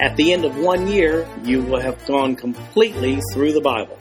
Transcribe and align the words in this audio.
At 0.00 0.16
the 0.16 0.32
end 0.32 0.44
of 0.44 0.58
one 0.58 0.88
year, 0.88 1.24
you 1.44 1.62
will 1.62 1.80
have 1.80 2.04
gone 2.04 2.34
completely 2.34 3.20
through 3.32 3.52
the 3.52 3.60
Bible. 3.60 3.96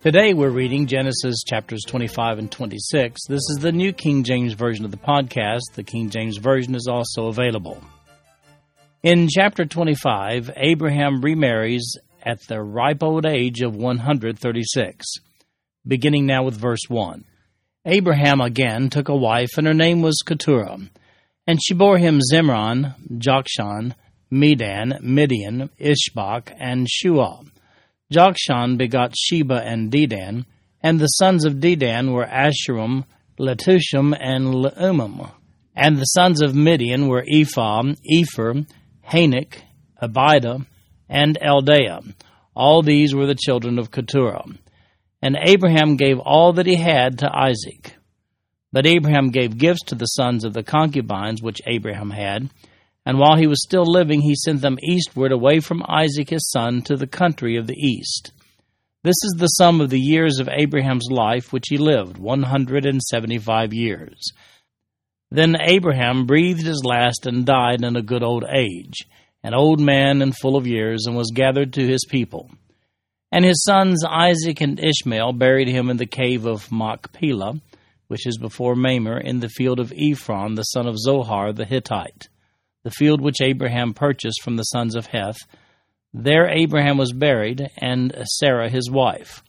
Today 0.00 0.32
we're 0.32 0.48
reading 0.48 0.86
Genesis 0.86 1.42
chapters 1.46 1.82
25 1.86 2.38
and 2.38 2.50
26. 2.50 3.26
This 3.28 3.42
is 3.50 3.58
the 3.60 3.72
New 3.72 3.92
King 3.92 4.24
James 4.24 4.54
Version 4.54 4.86
of 4.86 4.90
the 4.90 4.96
podcast. 4.96 5.74
The 5.74 5.82
King 5.82 6.08
James 6.08 6.38
Version 6.38 6.74
is 6.74 6.86
also 6.90 7.26
available. 7.26 7.78
In 9.02 9.28
chapter 9.28 9.66
25, 9.66 10.50
Abraham 10.56 11.20
remarries 11.20 11.98
at 12.22 12.40
the 12.48 12.62
ripe 12.62 13.02
old 13.02 13.26
age 13.26 13.60
of 13.60 13.76
136. 13.76 15.06
Beginning 15.86 16.24
now 16.24 16.44
with 16.44 16.56
verse 16.56 16.88
1. 16.88 17.22
Abraham 17.84 18.40
again 18.40 18.88
took 18.88 19.10
a 19.10 19.16
wife, 19.16 19.58
and 19.58 19.66
her 19.66 19.74
name 19.74 20.00
was 20.00 20.22
Keturah. 20.24 20.78
And 21.46 21.62
she 21.62 21.74
bore 21.74 21.98
him 21.98 22.20
Zimran, 22.32 22.94
Jokshan, 23.18 23.94
Medan, 24.30 24.98
Midian, 25.00 25.70
Ishbak, 25.80 26.52
and 26.58 26.86
Shuah. 26.86 27.46
Jokshan 28.12 28.78
begot 28.78 29.14
Sheba 29.16 29.62
and 29.64 29.90
Dedan, 29.90 30.46
and 30.82 30.98
the 30.98 31.06
sons 31.06 31.44
of 31.44 31.54
Dedan 31.54 32.12
were 32.12 32.26
Asshurim, 32.26 33.04
Letushim, 33.38 34.16
and 34.18 34.46
Leumim. 34.54 35.30
And 35.74 35.96
the 35.96 36.04
sons 36.04 36.42
of 36.42 36.54
Midian 36.54 37.08
were 37.08 37.24
Ephah, 37.30 37.94
Epher, 38.10 38.66
Hanoch, 39.08 39.58
Abidah, 40.02 40.66
and 41.08 41.38
Eldaah. 41.40 42.14
All 42.54 42.82
these 42.82 43.14
were 43.14 43.26
the 43.26 43.34
children 43.34 43.78
of 43.78 43.90
Keturah. 43.90 44.44
And 45.22 45.36
Abraham 45.40 45.96
gave 45.96 46.18
all 46.18 46.54
that 46.54 46.66
he 46.66 46.76
had 46.76 47.18
to 47.18 47.30
Isaac. 47.32 47.94
But 48.72 48.86
Abraham 48.86 49.30
gave 49.30 49.58
gifts 49.58 49.84
to 49.86 49.94
the 49.94 50.06
sons 50.06 50.44
of 50.44 50.52
the 50.52 50.62
concubines 50.62 51.42
which 51.42 51.60
Abraham 51.66 52.10
had, 52.10 52.50
and 53.08 53.18
while 53.18 53.38
he 53.38 53.46
was 53.46 53.62
still 53.62 53.90
living, 53.90 54.20
he 54.20 54.34
sent 54.34 54.60
them 54.60 54.76
eastward 54.82 55.32
away 55.32 55.60
from 55.60 55.82
Isaac 55.88 56.28
his 56.28 56.50
son 56.50 56.82
to 56.82 56.94
the 56.94 57.06
country 57.06 57.56
of 57.56 57.66
the 57.66 57.72
east. 57.72 58.32
This 59.02 59.16
is 59.24 59.36
the 59.38 59.46
sum 59.46 59.80
of 59.80 59.88
the 59.88 59.98
years 59.98 60.38
of 60.38 60.48
Abraham's 60.52 61.08
life 61.10 61.50
which 61.50 61.68
he 61.70 61.78
lived, 61.78 62.18
one 62.18 62.42
hundred 62.42 62.84
and 62.84 63.00
seventy 63.00 63.38
five 63.38 63.72
years. 63.72 64.32
Then 65.30 65.56
Abraham 65.58 66.26
breathed 66.26 66.66
his 66.66 66.82
last 66.84 67.24
and 67.24 67.46
died 67.46 67.82
in 67.82 67.96
a 67.96 68.02
good 68.02 68.22
old 68.22 68.44
age, 68.44 69.06
an 69.42 69.54
old 69.54 69.80
man 69.80 70.20
and 70.20 70.36
full 70.36 70.56
of 70.56 70.66
years, 70.66 71.06
and 71.06 71.16
was 71.16 71.32
gathered 71.34 71.72
to 71.72 71.86
his 71.86 72.04
people. 72.10 72.50
And 73.32 73.42
his 73.42 73.64
sons 73.64 74.04
Isaac 74.06 74.60
and 74.60 74.78
Ishmael 74.78 75.32
buried 75.32 75.68
him 75.68 75.88
in 75.88 75.96
the 75.96 76.04
cave 76.04 76.44
of 76.44 76.70
Machpelah, 76.70 77.58
which 78.08 78.26
is 78.26 78.36
before 78.36 78.76
Mamre, 78.76 79.18
in 79.18 79.40
the 79.40 79.48
field 79.48 79.80
of 79.80 79.94
Ephron, 79.96 80.56
the 80.56 80.62
son 80.64 80.86
of 80.86 80.98
Zohar 80.98 81.54
the 81.54 81.64
Hittite 81.64 82.28
the 82.84 82.90
field 82.90 83.20
which 83.20 83.40
Abraham 83.40 83.94
purchased 83.94 84.42
from 84.42 84.56
the 84.56 84.62
sons 84.64 84.94
of 84.94 85.06
Heth. 85.06 85.38
There 86.14 86.48
Abraham 86.48 86.96
was 86.96 87.12
buried, 87.12 87.68
and 87.76 88.14
Sarah 88.24 88.70
his 88.70 88.90
wife. 88.90 89.42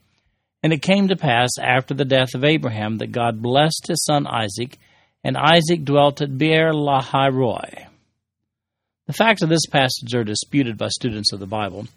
And 0.61 0.73
it 0.73 0.81
came 0.81 1.07
to 1.07 1.15
pass 1.15 1.49
after 1.61 1.93
the 1.93 2.05
death 2.05 2.35
of 2.35 2.43
Abraham 2.43 2.97
that 2.97 3.11
God 3.11 3.41
blessed 3.41 3.87
his 3.87 4.03
son 4.03 4.27
Isaac, 4.27 4.77
and 5.23 5.37
Isaac 5.37 5.85
dwelt 5.85 6.21
at 6.21 6.37
Beer 6.37 6.73
Lahai 6.73 7.29
Roi. 7.31 7.87
The 9.07 9.13
facts 9.13 9.41
of 9.41 9.49
this 9.49 9.65
passage 9.65 10.13
are 10.13 10.23
disputed 10.23 10.77
by 10.77 10.89
students 10.89 11.33
of 11.33 11.39
the 11.39 11.47
Bible. 11.47 11.87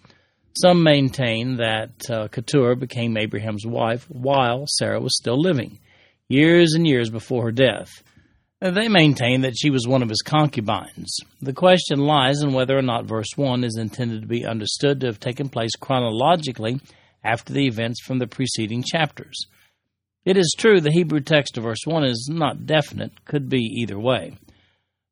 Some 0.54 0.82
maintain 0.82 1.56
that 1.56 1.90
uh, 2.10 2.28
Keturah 2.28 2.76
became 2.76 3.16
Abraham's 3.16 3.66
wife 3.66 4.08
while 4.08 4.64
Sarah 4.66 5.00
was 5.00 5.16
still 5.16 5.40
living, 5.40 5.78
years 6.28 6.74
and 6.74 6.86
years 6.86 7.10
before 7.10 7.44
her 7.44 7.52
death. 7.52 8.02
They 8.62 8.86
maintain 8.86 9.40
that 9.40 9.58
she 9.58 9.70
was 9.70 9.88
one 9.88 10.04
of 10.04 10.08
his 10.08 10.22
concubines. 10.22 11.16
The 11.40 11.52
question 11.52 11.98
lies 11.98 12.42
in 12.42 12.52
whether 12.52 12.78
or 12.78 12.82
not 12.82 13.06
verse 13.06 13.30
1 13.34 13.64
is 13.64 13.76
intended 13.76 14.22
to 14.22 14.28
be 14.28 14.46
understood 14.46 15.00
to 15.00 15.06
have 15.06 15.18
taken 15.18 15.48
place 15.48 15.72
chronologically 15.80 16.78
after 17.24 17.52
the 17.52 17.66
events 17.66 18.00
from 18.04 18.20
the 18.20 18.28
preceding 18.28 18.84
chapters. 18.84 19.46
It 20.24 20.36
is 20.36 20.54
true 20.56 20.80
the 20.80 20.92
Hebrew 20.92 21.18
text 21.18 21.58
of 21.58 21.64
verse 21.64 21.84
1 21.84 22.04
is 22.04 22.30
not 22.32 22.64
definite, 22.64 23.24
could 23.24 23.48
be 23.48 23.64
either 23.80 23.98
way. 23.98 24.36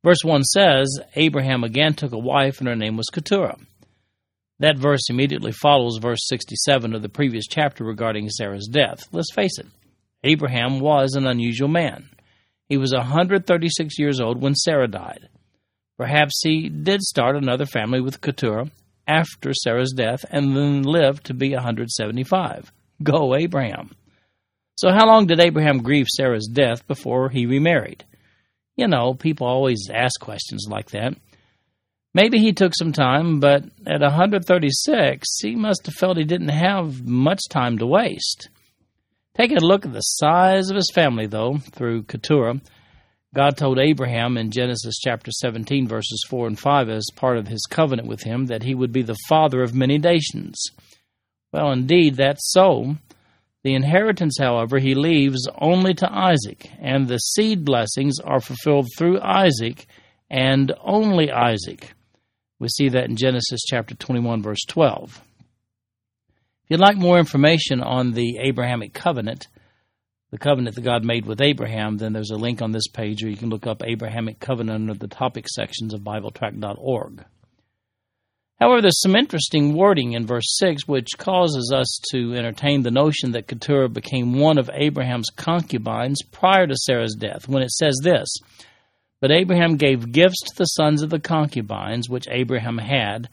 Verse 0.04 0.22
1 0.22 0.44
says, 0.44 1.00
Abraham 1.16 1.64
again 1.64 1.94
took 1.94 2.12
a 2.12 2.18
wife, 2.18 2.60
and 2.60 2.68
her 2.68 2.76
name 2.76 2.96
was 2.96 3.10
Keturah. 3.12 3.58
That 4.60 4.78
verse 4.78 5.10
immediately 5.10 5.50
follows 5.50 5.98
verse 6.00 6.28
67 6.28 6.94
of 6.94 7.02
the 7.02 7.08
previous 7.08 7.48
chapter 7.48 7.82
regarding 7.82 8.28
Sarah's 8.28 8.68
death. 8.70 9.08
Let's 9.10 9.34
face 9.34 9.58
it, 9.58 9.66
Abraham 10.22 10.78
was 10.78 11.14
an 11.14 11.26
unusual 11.26 11.68
man. 11.68 12.10
He 12.70 12.78
was 12.78 12.94
136 12.94 13.98
years 13.98 14.20
old 14.20 14.40
when 14.40 14.54
Sarah 14.54 14.86
died. 14.86 15.28
Perhaps 15.98 16.40
he 16.44 16.68
did 16.68 17.02
start 17.02 17.36
another 17.36 17.66
family 17.66 18.00
with 18.00 18.20
Keturah 18.20 18.70
after 19.08 19.52
Sarah's 19.52 19.92
death 19.92 20.24
and 20.30 20.56
then 20.56 20.82
lived 20.82 21.26
to 21.26 21.34
be 21.34 21.52
175. 21.52 22.72
Go, 23.02 23.34
Abraham. 23.34 23.90
So, 24.76 24.90
how 24.90 25.04
long 25.06 25.26
did 25.26 25.40
Abraham 25.40 25.82
grieve 25.82 26.06
Sarah's 26.06 26.46
death 26.46 26.86
before 26.86 27.28
he 27.28 27.44
remarried? 27.44 28.04
You 28.76 28.86
know, 28.86 29.14
people 29.14 29.48
always 29.48 29.90
ask 29.92 30.20
questions 30.20 30.68
like 30.70 30.90
that. 30.90 31.14
Maybe 32.14 32.38
he 32.38 32.52
took 32.52 32.72
some 32.74 32.92
time, 32.92 33.40
but 33.40 33.64
at 33.84 34.00
136, 34.00 35.26
he 35.42 35.56
must 35.56 35.86
have 35.86 35.94
felt 35.96 36.16
he 36.16 36.24
didn't 36.24 36.48
have 36.48 37.04
much 37.04 37.40
time 37.50 37.78
to 37.78 37.86
waste. 37.86 38.48
Taking 39.40 39.56
a 39.56 39.64
look 39.64 39.86
at 39.86 39.94
the 39.94 40.00
size 40.00 40.68
of 40.68 40.76
his 40.76 40.90
family, 40.94 41.26
though, 41.26 41.56
through 41.72 42.02
Keturah, 42.02 42.60
God 43.34 43.56
told 43.56 43.78
Abraham 43.78 44.36
in 44.36 44.50
Genesis 44.50 44.98
chapter 44.98 45.30
17, 45.30 45.88
verses 45.88 46.22
4 46.28 46.48
and 46.48 46.58
5, 46.58 46.90
as 46.90 47.06
part 47.16 47.38
of 47.38 47.48
his 47.48 47.64
covenant 47.64 48.06
with 48.06 48.22
him, 48.22 48.48
that 48.48 48.64
he 48.64 48.74
would 48.74 48.92
be 48.92 49.00
the 49.00 49.16
father 49.30 49.62
of 49.62 49.74
many 49.74 49.96
nations. 49.96 50.62
Well, 51.54 51.72
indeed, 51.72 52.16
that's 52.16 52.52
so. 52.52 52.96
The 53.64 53.72
inheritance, 53.72 54.36
however, 54.38 54.78
he 54.78 54.94
leaves 54.94 55.48
only 55.56 55.94
to 55.94 56.12
Isaac, 56.12 56.70
and 56.78 57.08
the 57.08 57.16
seed 57.16 57.64
blessings 57.64 58.16
are 58.22 58.42
fulfilled 58.42 58.88
through 58.98 59.22
Isaac 59.22 59.86
and 60.28 60.70
only 60.82 61.30
Isaac. 61.30 61.94
We 62.58 62.68
see 62.68 62.90
that 62.90 63.08
in 63.08 63.16
Genesis 63.16 63.62
chapter 63.66 63.94
21, 63.94 64.42
verse 64.42 64.66
12 64.68 65.22
you'd 66.70 66.80
like 66.80 66.96
more 66.96 67.18
information 67.18 67.82
on 67.82 68.12
the 68.12 68.38
Abrahamic 68.38 68.94
covenant, 68.94 69.48
the 70.30 70.38
covenant 70.38 70.76
that 70.76 70.82
God 70.82 71.04
made 71.04 71.26
with 71.26 71.40
Abraham, 71.40 71.98
then 71.98 72.12
there's 72.12 72.30
a 72.30 72.36
link 72.36 72.62
on 72.62 72.70
this 72.70 72.86
page, 72.88 73.22
or 73.22 73.28
you 73.28 73.36
can 73.36 73.50
look 73.50 73.66
up 73.66 73.82
Abrahamic 73.84 74.40
covenant 74.40 74.88
under 74.88 74.94
the 74.94 75.08
topic 75.08 75.48
sections 75.48 75.92
of 75.92 76.00
BibleTrack.org. 76.00 77.24
However, 78.60 78.82
there's 78.82 79.00
some 79.00 79.16
interesting 79.16 79.74
wording 79.74 80.12
in 80.12 80.26
verse 80.26 80.58
6 80.58 80.86
which 80.86 81.16
causes 81.16 81.72
us 81.74 81.98
to 82.12 82.34
entertain 82.34 82.82
the 82.82 82.90
notion 82.90 83.32
that 83.32 83.48
Keturah 83.48 83.88
became 83.88 84.38
one 84.38 84.58
of 84.58 84.70
Abraham's 84.72 85.30
concubines 85.34 86.22
prior 86.30 86.66
to 86.66 86.76
Sarah's 86.76 87.16
death 87.18 87.48
when 87.48 87.62
it 87.62 87.70
says 87.70 87.98
this 88.02 88.28
But 89.20 89.32
Abraham 89.32 89.76
gave 89.76 90.12
gifts 90.12 90.42
to 90.42 90.56
the 90.56 90.66
sons 90.66 91.02
of 91.02 91.08
the 91.08 91.18
concubines 91.18 92.10
which 92.10 92.28
Abraham 92.30 92.76
had, 92.76 93.30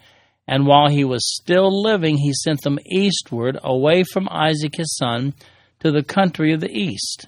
and 0.48 0.66
while 0.66 0.90
he 0.90 1.04
was 1.04 1.36
still 1.36 1.82
living, 1.82 2.18
he 2.18 2.34
sent 2.34 2.62
them 2.62 2.80
eastward, 2.86 3.58
away 3.64 4.04
from 4.04 4.30
Isaac 4.32 4.76
his 4.78 4.96
son, 4.96 5.34
to 5.80 5.92
the 5.92 6.04
country 6.04 6.54
of 6.54 6.62
the 6.62 6.72
east. 6.72 7.28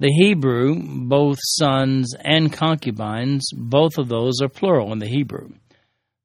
The 0.00 0.12
Hebrew, 0.12 0.76
both 1.06 1.38
sons 1.42 2.14
and 2.18 2.52
concubines, 2.52 3.44
both 3.52 3.98
of 3.98 4.08
those 4.08 4.40
are 4.42 4.48
plural 4.48 4.92
in 4.92 4.98
the 4.98 5.06
Hebrew. 5.06 5.50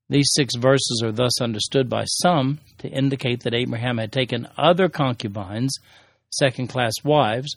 These 0.10 0.32
six 0.34 0.56
verses 0.56 1.02
are 1.04 1.12
thus 1.12 1.42
understood 1.42 1.90
by 1.90 2.06
some 2.06 2.60
to 2.80 2.88
indicate 2.88 3.42
that 3.44 3.54
Abraham 3.54 3.98
had 3.98 4.12
taken 4.12 4.48
other 4.58 4.88
concubines, 4.88 5.76
second 6.30 6.68
class 6.68 6.94
wives, 7.04 7.56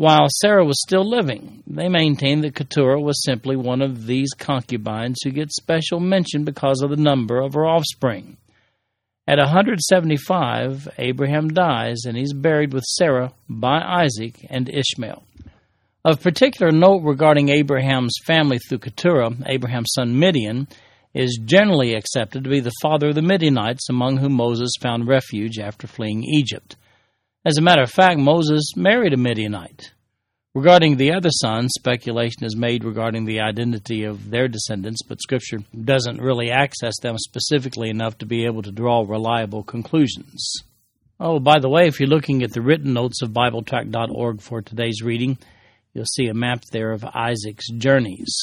while 0.00 0.28
Sarah 0.40 0.64
was 0.64 0.80
still 0.80 1.06
living, 1.06 1.62
they 1.66 1.90
maintained 1.90 2.42
that 2.42 2.54
Keturah 2.54 3.02
was 3.02 3.22
simply 3.22 3.54
one 3.54 3.82
of 3.82 4.06
these 4.06 4.30
concubines 4.32 5.18
who 5.22 5.30
gets 5.30 5.56
special 5.56 6.00
mention 6.00 6.42
because 6.42 6.80
of 6.80 6.88
the 6.88 6.96
number 6.96 7.38
of 7.38 7.52
her 7.52 7.66
offspring. 7.66 8.38
At 9.28 9.36
175, 9.36 10.88
Abraham 10.96 11.48
dies 11.48 12.06
and 12.06 12.16
he's 12.16 12.32
buried 12.32 12.72
with 12.72 12.82
Sarah 12.84 13.34
by 13.46 13.82
Isaac 13.82 14.46
and 14.48 14.70
Ishmael. 14.70 15.22
Of 16.02 16.22
particular 16.22 16.72
note 16.72 17.02
regarding 17.02 17.50
Abraham's 17.50 18.14
family 18.24 18.58
through 18.58 18.78
Keturah, 18.78 19.32
Abraham's 19.48 19.92
son 19.94 20.18
Midian, 20.18 20.66
is 21.12 21.38
generally 21.44 21.92
accepted 21.92 22.44
to 22.44 22.48
be 22.48 22.60
the 22.60 22.72
father 22.80 23.10
of 23.10 23.16
the 23.16 23.20
Midianites 23.20 23.90
among 23.90 24.16
whom 24.16 24.32
Moses 24.32 24.70
found 24.80 25.08
refuge 25.08 25.58
after 25.58 25.86
fleeing 25.86 26.24
Egypt. 26.24 26.76
As 27.42 27.56
a 27.56 27.62
matter 27.62 27.80
of 27.80 27.90
fact, 27.90 28.18
Moses 28.18 28.76
married 28.76 29.14
a 29.14 29.16
Midianite. 29.16 29.92
Regarding 30.54 30.96
the 30.96 31.12
other 31.12 31.30
sons, 31.30 31.70
speculation 31.78 32.44
is 32.44 32.54
made 32.54 32.84
regarding 32.84 33.24
the 33.24 33.40
identity 33.40 34.04
of 34.04 34.28
their 34.28 34.46
descendants, 34.46 35.00
but 35.08 35.22
Scripture 35.22 35.60
doesn't 35.84 36.20
really 36.20 36.50
access 36.50 36.98
them 37.00 37.16
specifically 37.16 37.88
enough 37.88 38.18
to 38.18 38.26
be 38.26 38.44
able 38.44 38.60
to 38.60 38.70
draw 38.70 39.06
reliable 39.08 39.62
conclusions. 39.62 40.52
Oh, 41.18 41.38
by 41.38 41.60
the 41.60 41.70
way, 41.70 41.86
if 41.86 41.98
you're 41.98 42.10
looking 42.10 42.42
at 42.42 42.52
the 42.52 42.60
written 42.60 42.92
notes 42.92 43.22
of 43.22 43.30
BibleTrack.org 43.30 44.42
for 44.42 44.60
today's 44.60 45.00
reading, 45.02 45.38
you'll 45.94 46.04
see 46.04 46.26
a 46.26 46.34
map 46.34 46.64
there 46.72 46.92
of 46.92 47.06
Isaac's 47.06 47.70
journeys. 47.70 48.38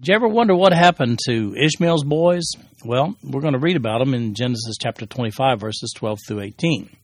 Did 0.00 0.08
you 0.08 0.14
ever 0.16 0.26
wonder 0.26 0.56
what 0.56 0.72
happened 0.72 1.20
to 1.26 1.54
Ishmael's 1.54 2.02
boys? 2.02 2.50
Well, 2.84 3.14
we're 3.22 3.42
going 3.42 3.52
to 3.52 3.60
read 3.60 3.76
about 3.76 4.00
them 4.00 4.14
in 4.14 4.34
Genesis 4.34 4.78
chapter 4.80 5.06
25, 5.06 5.60
verses 5.60 5.92
12 5.96 6.18
through 6.26 6.40
18. 6.40 6.96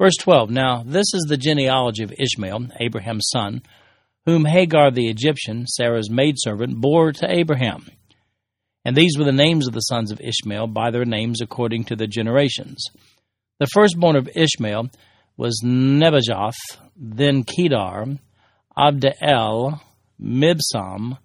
Verse 0.00 0.16
12 0.18 0.50
Now 0.50 0.82
this 0.84 1.12
is 1.12 1.26
the 1.28 1.36
genealogy 1.36 2.02
of 2.02 2.14
Ishmael, 2.18 2.68
Abraham's 2.80 3.28
son, 3.30 3.62
whom 4.24 4.46
Hagar 4.46 4.90
the 4.90 5.08
Egyptian, 5.08 5.66
Sarah's 5.66 6.10
maidservant, 6.10 6.80
bore 6.80 7.12
to 7.12 7.30
Abraham. 7.30 7.86
And 8.82 8.96
these 8.96 9.18
were 9.18 9.24
the 9.24 9.32
names 9.32 9.68
of 9.68 9.74
the 9.74 9.80
sons 9.80 10.10
of 10.10 10.20
Ishmael 10.20 10.68
by 10.68 10.90
their 10.90 11.04
names 11.04 11.42
according 11.42 11.84
to 11.84 11.96
their 11.96 12.06
generations. 12.06 12.82
The 13.58 13.66
firstborn 13.74 14.16
of 14.16 14.30
Ishmael 14.34 14.88
was 15.36 15.60
Nebajoth, 15.62 16.56
then 16.96 17.44
Kedar, 17.44 18.06
Adbeel, 18.78 19.80
Mibsam, 20.18 21.18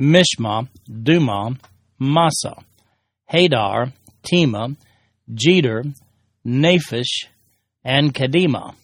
Mishma, 0.00 0.68
Dumah, 0.88 1.58
Massa, 1.98 2.54
Hadar, 3.32 3.92
Tema, 4.22 4.76
Jetur, 5.34 5.92
Naphish, 6.46 7.26
and 7.84 8.14
Kedemah. 8.14 8.74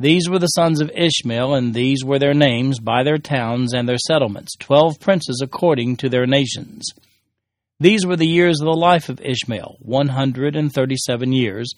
These 0.00 0.28
were 0.28 0.38
the 0.38 0.46
sons 0.46 0.80
of 0.80 0.92
Ishmael, 0.94 1.54
and 1.54 1.74
these 1.74 2.04
were 2.04 2.18
their 2.18 2.34
names 2.34 2.78
by 2.78 3.02
their 3.02 3.18
towns 3.18 3.74
and 3.74 3.88
their 3.88 3.98
settlements, 3.98 4.54
twelve 4.58 5.00
princes 5.00 5.40
according 5.42 5.96
to 5.96 6.08
their 6.08 6.26
nations. 6.26 6.86
These 7.80 8.06
were 8.06 8.16
the 8.16 8.26
years 8.26 8.60
of 8.60 8.66
the 8.66 8.72
life 8.72 9.08
of 9.08 9.20
Ishmael, 9.20 9.78
one 9.80 10.08
hundred 10.08 10.54
and 10.54 10.72
thirty 10.72 10.96
seven 10.96 11.32
years, 11.32 11.72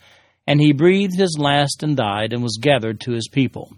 and 0.46 0.60
he 0.60 0.72
breathed 0.72 1.16
his 1.16 1.36
last 1.38 1.82
and 1.82 1.96
died, 1.96 2.32
and 2.32 2.42
was 2.42 2.58
gathered 2.60 3.00
to 3.00 3.12
his 3.12 3.28
people. 3.28 3.72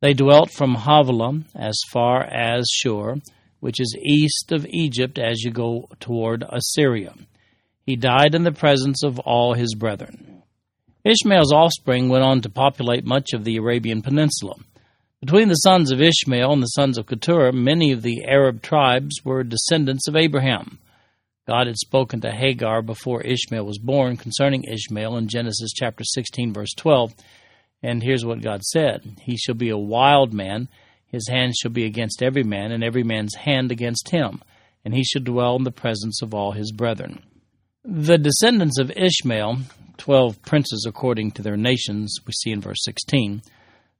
They 0.00 0.14
dwelt 0.14 0.50
from 0.50 0.74
Havilah 0.74 1.42
as 1.54 1.78
far 1.92 2.22
as 2.22 2.70
Shur, 2.72 3.16
which 3.60 3.80
is 3.80 3.94
east 4.02 4.52
of 4.52 4.66
Egypt 4.70 5.18
as 5.18 5.42
you 5.42 5.50
go 5.50 5.88
toward 5.98 6.44
Assyria. 6.48 7.14
He 7.84 7.96
died 7.96 8.34
in 8.34 8.44
the 8.44 8.52
presence 8.52 9.02
of 9.02 9.18
all 9.18 9.52
his 9.52 9.74
brethren. 9.74 10.29
Ishmael's 11.04 11.52
offspring 11.52 12.10
went 12.10 12.24
on 12.24 12.42
to 12.42 12.50
populate 12.50 13.06
much 13.06 13.32
of 13.32 13.44
the 13.44 13.56
Arabian 13.56 14.02
Peninsula. 14.02 14.56
Between 15.20 15.48
the 15.48 15.54
sons 15.54 15.90
of 15.90 16.00
Ishmael 16.00 16.52
and 16.52 16.62
the 16.62 16.66
sons 16.66 16.98
of 16.98 17.06
Keturah, 17.06 17.52
many 17.52 17.90
of 17.90 18.02
the 18.02 18.24
Arab 18.26 18.60
tribes 18.60 19.16
were 19.24 19.42
descendants 19.42 20.08
of 20.08 20.16
Abraham. 20.16 20.78
God 21.46 21.66
had 21.66 21.78
spoken 21.78 22.20
to 22.20 22.30
Hagar 22.30 22.82
before 22.82 23.22
Ishmael 23.22 23.64
was 23.64 23.78
born 23.78 24.18
concerning 24.18 24.64
Ishmael 24.64 25.16
in 25.16 25.28
Genesis 25.28 25.72
chapter 25.74 26.04
16 26.04 26.52
verse 26.52 26.74
12. 26.76 27.14
And 27.82 28.02
here's 28.02 28.24
what 28.24 28.42
God 28.42 28.62
said. 28.62 29.16
He 29.22 29.38
shall 29.38 29.54
be 29.54 29.70
a 29.70 29.78
wild 29.78 30.34
man, 30.34 30.68
his 31.06 31.28
hand 31.28 31.54
shall 31.56 31.70
be 31.70 31.86
against 31.86 32.22
every 32.22 32.44
man, 32.44 32.72
and 32.72 32.84
every 32.84 33.02
man's 33.02 33.34
hand 33.36 33.72
against 33.72 34.10
him, 34.10 34.42
and 34.84 34.94
he 34.94 35.02
shall 35.02 35.22
dwell 35.22 35.56
in 35.56 35.64
the 35.64 35.72
presence 35.72 36.20
of 36.20 36.34
all 36.34 36.52
his 36.52 36.72
brethren. 36.72 37.22
The 37.84 38.18
descendants 38.18 38.78
of 38.78 38.90
Ishmael 38.90 39.60
twelve 39.96 40.42
princes 40.42 40.84
according 40.86 41.32
to 41.32 41.42
their 41.42 41.56
nations, 41.56 42.16
we 42.26 42.32
see 42.32 42.50
in 42.50 42.60
verse 42.60 42.82
16, 42.84 43.42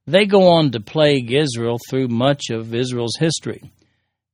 they 0.05 0.25
go 0.25 0.49
on 0.49 0.71
to 0.71 0.79
plague 0.79 1.31
Israel 1.31 1.77
through 1.89 2.07
much 2.07 2.49
of 2.51 2.75
Israel's 2.75 3.17
history. 3.19 3.71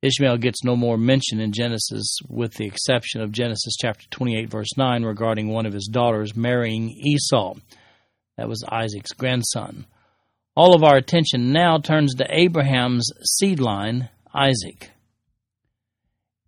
Ishmael 0.02 0.38
gets 0.38 0.64
no 0.64 0.76
more 0.76 0.98
mention 0.98 1.40
in 1.40 1.54
Genesis, 1.54 2.18
with 2.28 2.56
the 2.56 2.66
exception 2.66 3.22
of 3.22 3.32
Genesis 3.32 3.76
chapter 3.82 4.06
28, 4.12 4.50
verse 4.50 4.78
9, 4.78 5.04
regarding 5.04 5.50
one 5.50 5.66
of 5.66 5.74
his 5.74 5.90
daughters 5.92 6.36
marrying 6.36 6.90
Esau. 6.90 7.56
That 8.38 8.50
was 8.50 8.64
Isaac's 8.70 9.14
grandson. 9.14 9.86
All 10.56 10.76
of 10.76 10.84
our 10.84 10.98
attention 10.98 11.52
now 11.52 11.78
turns 11.78 12.16
to 12.16 12.28
Abraham's 12.30 13.10
seed 13.24 13.60
line, 13.60 14.10
Isaac. 14.34 14.92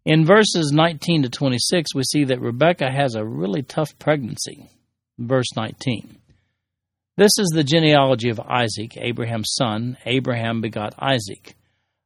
In 0.05 0.25
verses 0.25 0.71
19 0.73 1.23
to 1.23 1.29
26, 1.29 1.93
we 1.93 2.03
see 2.03 2.23
that 2.25 2.41
Rebekah 2.41 2.91
has 2.91 3.15
a 3.15 3.25
really 3.25 3.63
tough 3.63 3.97
pregnancy 3.99 4.69
verse 5.19 5.53
19. 5.55 6.17
This 7.17 7.31
is 7.37 7.49
the 7.53 7.63
genealogy 7.63 8.29
of 8.29 8.39
Isaac, 8.39 8.95
Abraham's 8.95 9.53
son. 9.57 9.97
Abraham 10.05 10.61
begot 10.61 10.95
Isaac. 10.97 11.55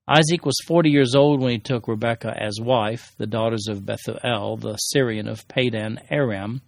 Isaac 0.07 0.45
was 0.45 0.59
40 0.67 0.89
years 0.89 1.15
old 1.15 1.39
when 1.39 1.51
he 1.51 1.59
took 1.59 1.87
Rebekah 1.87 2.35
as 2.35 2.59
wife, 2.59 3.13
the 3.17 3.27
daughters 3.27 3.67
of 3.69 3.85
Bethuel, 3.85 4.57
the 4.57 4.75
Syrian 4.75 5.27
of 5.27 5.47
Padan 5.47 5.99
Aram, 6.09 6.61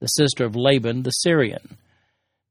the 0.00 0.06
sister 0.06 0.44
of 0.44 0.54
Laban 0.54 1.02
the 1.02 1.10
Syrian. 1.10 1.78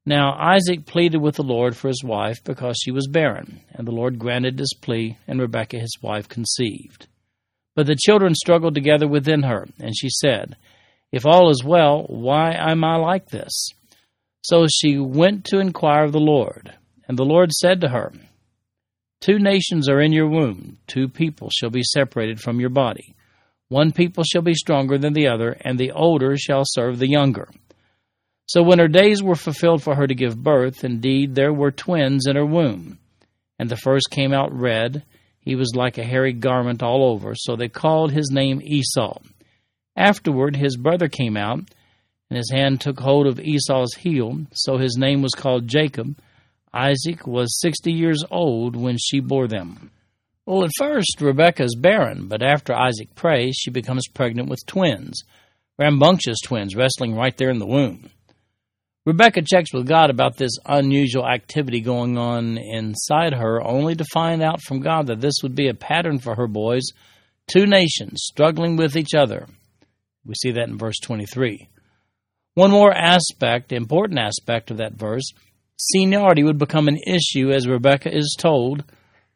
Now 0.04 0.36
Isaac 0.38 0.84
pleaded 0.84 1.22
with 1.22 1.36
the 1.36 1.42
Lord 1.42 1.76
for 1.76 1.88
his 1.88 2.04
wife 2.04 2.42
because 2.44 2.76
she 2.82 2.90
was 2.90 3.06
barren, 3.06 3.60
and 3.72 3.86
the 3.86 3.92
Lord 3.92 4.18
granted 4.18 4.58
his 4.58 4.74
plea, 4.82 5.16
and 5.26 5.40
Rebekah 5.40 5.78
his 5.78 5.96
wife 6.02 6.28
conceived. 6.28 7.06
But 7.76 7.86
the 7.86 7.94
children 7.94 8.34
struggled 8.34 8.74
together 8.74 9.06
within 9.06 9.44
her, 9.44 9.68
and 9.78 9.96
she 9.96 10.08
said, 10.08 10.56
if 11.12 11.24
all 11.24 11.50
is 11.50 11.62
well, 11.64 12.04
why 12.08 12.52
am 12.52 12.84
I 12.84 12.96
like 12.96 13.28
this? 13.28 13.68
So 14.42 14.66
she 14.66 14.98
went 14.98 15.44
to 15.46 15.60
inquire 15.60 16.04
of 16.04 16.12
the 16.12 16.18
Lord. 16.18 16.74
And 17.08 17.16
the 17.16 17.24
Lord 17.24 17.52
said 17.52 17.80
to 17.80 17.88
her, 17.88 18.12
Two 19.20 19.38
nations 19.38 19.88
are 19.88 20.00
in 20.00 20.12
your 20.12 20.28
womb, 20.28 20.78
two 20.86 21.08
people 21.08 21.48
shall 21.50 21.70
be 21.70 21.82
separated 21.82 22.40
from 22.40 22.60
your 22.60 22.70
body. 22.70 23.14
One 23.68 23.92
people 23.92 24.24
shall 24.24 24.42
be 24.42 24.54
stronger 24.54 24.98
than 24.98 25.12
the 25.12 25.28
other, 25.28 25.56
and 25.60 25.78
the 25.78 25.92
older 25.92 26.36
shall 26.36 26.62
serve 26.64 26.98
the 26.98 27.08
younger. 27.08 27.48
So 28.46 28.62
when 28.62 28.78
her 28.78 28.88
days 28.88 29.22
were 29.22 29.34
fulfilled 29.34 29.82
for 29.82 29.94
her 29.94 30.06
to 30.06 30.14
give 30.14 30.42
birth, 30.42 30.84
indeed 30.84 31.34
there 31.34 31.52
were 31.52 31.72
twins 31.72 32.26
in 32.26 32.36
her 32.36 32.46
womb. 32.46 32.98
And 33.58 33.68
the 33.68 33.76
first 33.76 34.10
came 34.10 34.32
out 34.32 34.52
red, 34.52 35.02
he 35.46 35.54
was 35.54 35.76
like 35.76 35.96
a 35.96 36.04
hairy 36.04 36.32
garment 36.32 36.82
all 36.82 37.08
over, 37.08 37.34
so 37.36 37.54
they 37.54 37.68
called 37.68 38.10
his 38.10 38.30
name 38.32 38.60
Esau. 38.62 39.20
Afterward, 39.96 40.56
his 40.56 40.76
brother 40.76 41.08
came 41.08 41.36
out, 41.36 41.60
and 42.28 42.36
his 42.36 42.50
hand 42.52 42.80
took 42.80 42.98
hold 42.98 43.28
of 43.28 43.38
Esau's 43.38 43.94
heel, 43.94 44.40
so 44.52 44.76
his 44.76 44.96
name 44.98 45.22
was 45.22 45.32
called 45.34 45.68
Jacob. 45.68 46.18
Isaac 46.74 47.28
was 47.28 47.60
sixty 47.60 47.92
years 47.92 48.24
old 48.28 48.74
when 48.74 48.98
she 48.98 49.20
bore 49.20 49.46
them. 49.46 49.92
Well, 50.46 50.64
at 50.64 50.72
first, 50.76 51.20
Rebekah 51.20 51.62
is 51.62 51.76
barren, 51.76 52.26
but 52.26 52.42
after 52.42 52.74
Isaac 52.74 53.14
prays, 53.14 53.54
she 53.56 53.70
becomes 53.70 54.08
pregnant 54.08 54.48
with 54.48 54.66
twins, 54.66 55.22
rambunctious 55.78 56.40
twins, 56.44 56.74
wrestling 56.74 57.14
right 57.14 57.36
there 57.36 57.50
in 57.50 57.60
the 57.60 57.66
womb. 57.66 58.10
Rebekah 59.06 59.42
checks 59.42 59.72
with 59.72 59.86
God 59.86 60.10
about 60.10 60.36
this 60.36 60.58
unusual 60.66 61.28
activity 61.28 61.80
going 61.80 62.18
on 62.18 62.58
inside 62.58 63.34
her, 63.34 63.62
only 63.62 63.94
to 63.94 64.04
find 64.12 64.42
out 64.42 64.60
from 64.60 64.80
God 64.80 65.06
that 65.06 65.20
this 65.20 65.36
would 65.44 65.54
be 65.54 65.68
a 65.68 65.74
pattern 65.74 66.18
for 66.18 66.34
her 66.34 66.48
boys, 66.48 66.82
two 67.46 67.66
nations 67.66 68.24
struggling 68.24 68.76
with 68.76 68.96
each 68.96 69.14
other. 69.16 69.46
We 70.24 70.34
see 70.34 70.50
that 70.50 70.68
in 70.68 70.76
verse 70.76 70.98
23. 71.00 71.68
One 72.54 72.72
more 72.72 72.92
aspect, 72.92 73.70
important 73.70 74.18
aspect 74.18 74.72
of 74.72 74.78
that 74.78 74.94
verse, 74.94 75.30
seniority 75.76 76.42
would 76.42 76.58
become 76.58 76.88
an 76.88 76.98
issue 77.06 77.52
as 77.52 77.68
Rebekah 77.68 78.12
is 78.12 78.34
told, 78.36 78.82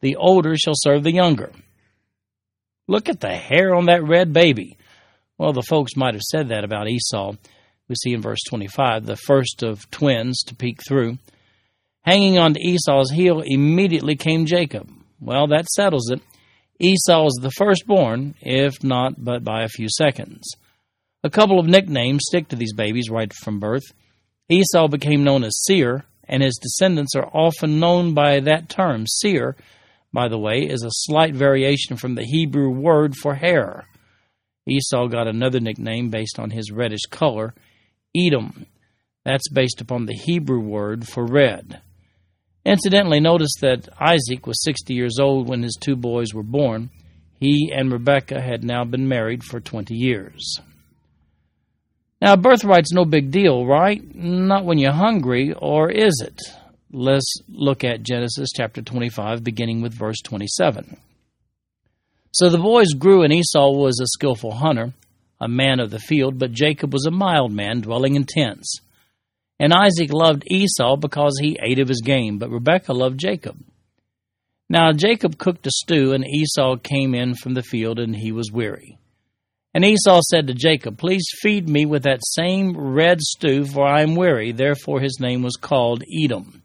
the 0.01 0.17
older 0.17 0.57
shall 0.57 0.73
serve 0.75 1.03
the 1.03 1.13
younger. 1.13 1.53
Look 2.89 3.07
at 3.07 3.21
the 3.21 3.33
hair 3.33 3.73
on 3.73 3.85
that 3.85 4.03
red 4.03 4.33
baby. 4.33 4.77
Well, 5.37 5.53
the 5.53 5.61
folks 5.61 5.95
might 5.95 6.13
have 6.13 6.23
said 6.23 6.49
that 6.49 6.65
about 6.65 6.89
Esau. 6.89 7.35
We 7.91 7.95
see 7.95 8.13
in 8.13 8.21
verse 8.21 8.39
25, 8.47 9.05
the 9.05 9.17
first 9.17 9.63
of 9.63 9.91
twins 9.91 10.43
to 10.43 10.55
peek 10.55 10.79
through. 10.87 11.17
Hanging 12.03 12.37
on 12.37 12.53
to 12.53 12.59
Esau's 12.61 13.11
heel 13.11 13.43
immediately 13.45 14.15
came 14.15 14.45
Jacob. 14.45 14.89
Well, 15.19 15.47
that 15.47 15.67
settles 15.67 16.09
it. 16.09 16.21
Esau 16.79 17.25
is 17.25 17.37
the 17.41 17.51
firstborn, 17.51 18.35
if 18.39 18.81
not 18.81 19.21
but 19.21 19.43
by 19.43 19.63
a 19.63 19.67
few 19.67 19.89
seconds. 19.89 20.49
A 21.25 21.29
couple 21.29 21.59
of 21.59 21.67
nicknames 21.67 22.23
stick 22.25 22.47
to 22.47 22.55
these 22.55 22.71
babies 22.71 23.09
right 23.09 23.33
from 23.33 23.59
birth. 23.59 23.83
Esau 24.47 24.87
became 24.87 25.25
known 25.25 25.43
as 25.43 25.61
Seir, 25.65 26.05
and 26.23 26.41
his 26.41 26.57
descendants 26.63 27.13
are 27.13 27.29
often 27.33 27.81
known 27.81 28.13
by 28.13 28.39
that 28.39 28.69
term. 28.69 29.03
Seir, 29.05 29.57
by 30.13 30.29
the 30.29 30.39
way, 30.39 30.59
is 30.59 30.85
a 30.85 30.91
slight 30.91 31.35
variation 31.35 31.97
from 31.97 32.15
the 32.15 32.23
Hebrew 32.23 32.69
word 32.69 33.17
for 33.17 33.35
hair. 33.35 33.85
Esau 34.65 35.07
got 35.07 35.27
another 35.27 35.59
nickname 35.59 36.09
based 36.09 36.39
on 36.39 36.51
his 36.51 36.71
reddish 36.71 37.05
color, 37.09 37.53
Edom. 38.15 38.65
That's 39.23 39.49
based 39.49 39.81
upon 39.81 40.05
the 40.05 40.13
Hebrew 40.15 40.59
word 40.59 41.07
for 41.07 41.25
red. 41.25 41.81
Incidentally, 42.65 43.19
notice 43.19 43.53
that 43.61 43.89
Isaac 43.99 44.45
was 44.45 44.63
60 44.63 44.93
years 44.93 45.17
old 45.19 45.47
when 45.47 45.63
his 45.63 45.77
two 45.79 45.95
boys 45.95 46.33
were 46.33 46.43
born. 46.43 46.89
He 47.39 47.71
and 47.75 47.91
Rebekah 47.91 48.41
had 48.41 48.63
now 48.63 48.83
been 48.83 49.07
married 49.07 49.43
for 49.43 49.59
20 49.59 49.95
years. 49.95 50.59
Now, 52.21 52.35
birthright's 52.35 52.93
no 52.93 53.03
big 53.03 53.31
deal, 53.31 53.65
right? 53.65 53.99
Not 54.13 54.63
when 54.63 54.77
you're 54.77 54.91
hungry, 54.91 55.53
or 55.53 55.89
is 55.89 56.23
it? 56.23 56.39
Let's 56.91 57.33
look 57.49 57.83
at 57.83 58.03
Genesis 58.03 58.49
chapter 58.55 58.83
25, 58.83 59.43
beginning 59.43 59.81
with 59.81 59.93
verse 59.93 60.21
27. 60.21 60.97
So 62.31 62.49
the 62.49 62.59
boys 62.59 62.93
grew, 62.93 63.23
and 63.23 63.33
Esau 63.33 63.71
was 63.71 63.99
a 63.99 64.05
skillful 64.05 64.53
hunter, 64.53 64.93
a 65.41 65.47
man 65.47 65.79
of 65.79 65.89
the 65.89 65.99
field, 65.99 66.37
but 66.37 66.51
Jacob 66.51 66.93
was 66.93 67.05
a 67.05 67.11
mild 67.11 67.51
man, 67.51 67.81
dwelling 67.81 68.15
in 68.15 68.25
tents. 68.25 68.75
And 69.59 69.73
Isaac 69.73 70.13
loved 70.13 70.43
Esau 70.49 70.95
because 70.95 71.37
he 71.39 71.59
ate 71.61 71.79
of 71.79 71.87
his 71.87 72.01
game, 72.01 72.37
but 72.37 72.51
Rebekah 72.51 72.93
loved 72.93 73.19
Jacob. 73.19 73.57
Now 74.69 74.93
Jacob 74.93 75.37
cooked 75.37 75.67
a 75.67 75.71
stew, 75.71 76.13
and 76.13 76.25
Esau 76.25 76.77
came 76.77 77.13
in 77.15 77.35
from 77.35 77.55
the 77.55 77.63
field, 77.63 77.99
and 77.99 78.15
he 78.15 78.31
was 78.31 78.51
weary. 78.51 78.97
And 79.73 79.83
Esau 79.83 80.21
said 80.29 80.47
to 80.47 80.53
Jacob, 80.53 80.97
Please 80.97 81.25
feed 81.41 81.67
me 81.67 81.85
with 81.85 82.03
that 82.03 82.21
same 82.23 82.77
red 82.77 83.19
stew, 83.19 83.65
for 83.65 83.85
I 83.85 84.01
am 84.01 84.15
weary. 84.15 84.51
Therefore 84.51 84.99
his 84.99 85.17
name 85.19 85.41
was 85.43 85.55
called 85.55 86.03
Edom. 86.23 86.61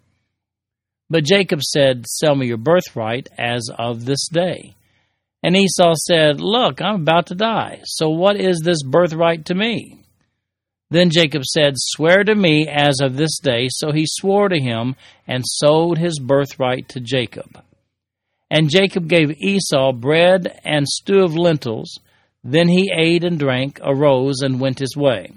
But 1.08 1.24
Jacob 1.24 1.62
said, 1.62 2.04
Sell 2.06 2.34
me 2.34 2.48
your 2.48 2.56
birthright 2.56 3.28
as 3.38 3.68
of 3.78 4.04
this 4.04 4.28
day. 4.28 4.74
And 5.46 5.56
Esau 5.56 5.94
said, 5.94 6.40
Look, 6.40 6.82
I'm 6.82 7.02
about 7.02 7.26
to 7.26 7.36
die. 7.36 7.82
So 7.84 8.08
what 8.08 8.34
is 8.34 8.62
this 8.64 8.82
birthright 8.82 9.44
to 9.44 9.54
me? 9.54 10.02
Then 10.90 11.10
Jacob 11.10 11.44
said, 11.44 11.74
Swear 11.76 12.24
to 12.24 12.34
me 12.34 12.66
as 12.68 12.96
of 13.00 13.16
this 13.16 13.38
day. 13.38 13.68
So 13.70 13.92
he 13.92 14.06
swore 14.08 14.48
to 14.48 14.58
him 14.58 14.96
and 15.24 15.44
sold 15.46 15.98
his 15.98 16.18
birthright 16.18 16.88
to 16.88 17.00
Jacob. 17.00 17.62
And 18.50 18.70
Jacob 18.70 19.06
gave 19.06 19.40
Esau 19.40 19.92
bread 19.92 20.60
and 20.64 20.88
stew 20.88 21.22
of 21.22 21.36
lentils 21.36 22.00
then 22.48 22.68
he 22.68 22.92
ate 22.96 23.24
and 23.24 23.40
drank, 23.40 23.80
arose, 23.82 24.40
and 24.40 24.60
went 24.60 24.78
his 24.78 24.96
way. 24.96 25.32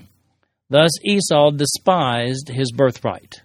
Thus 0.70 0.92
Esau 1.04 1.50
despised 1.50 2.50
his 2.50 2.72
birthright. 2.72 3.42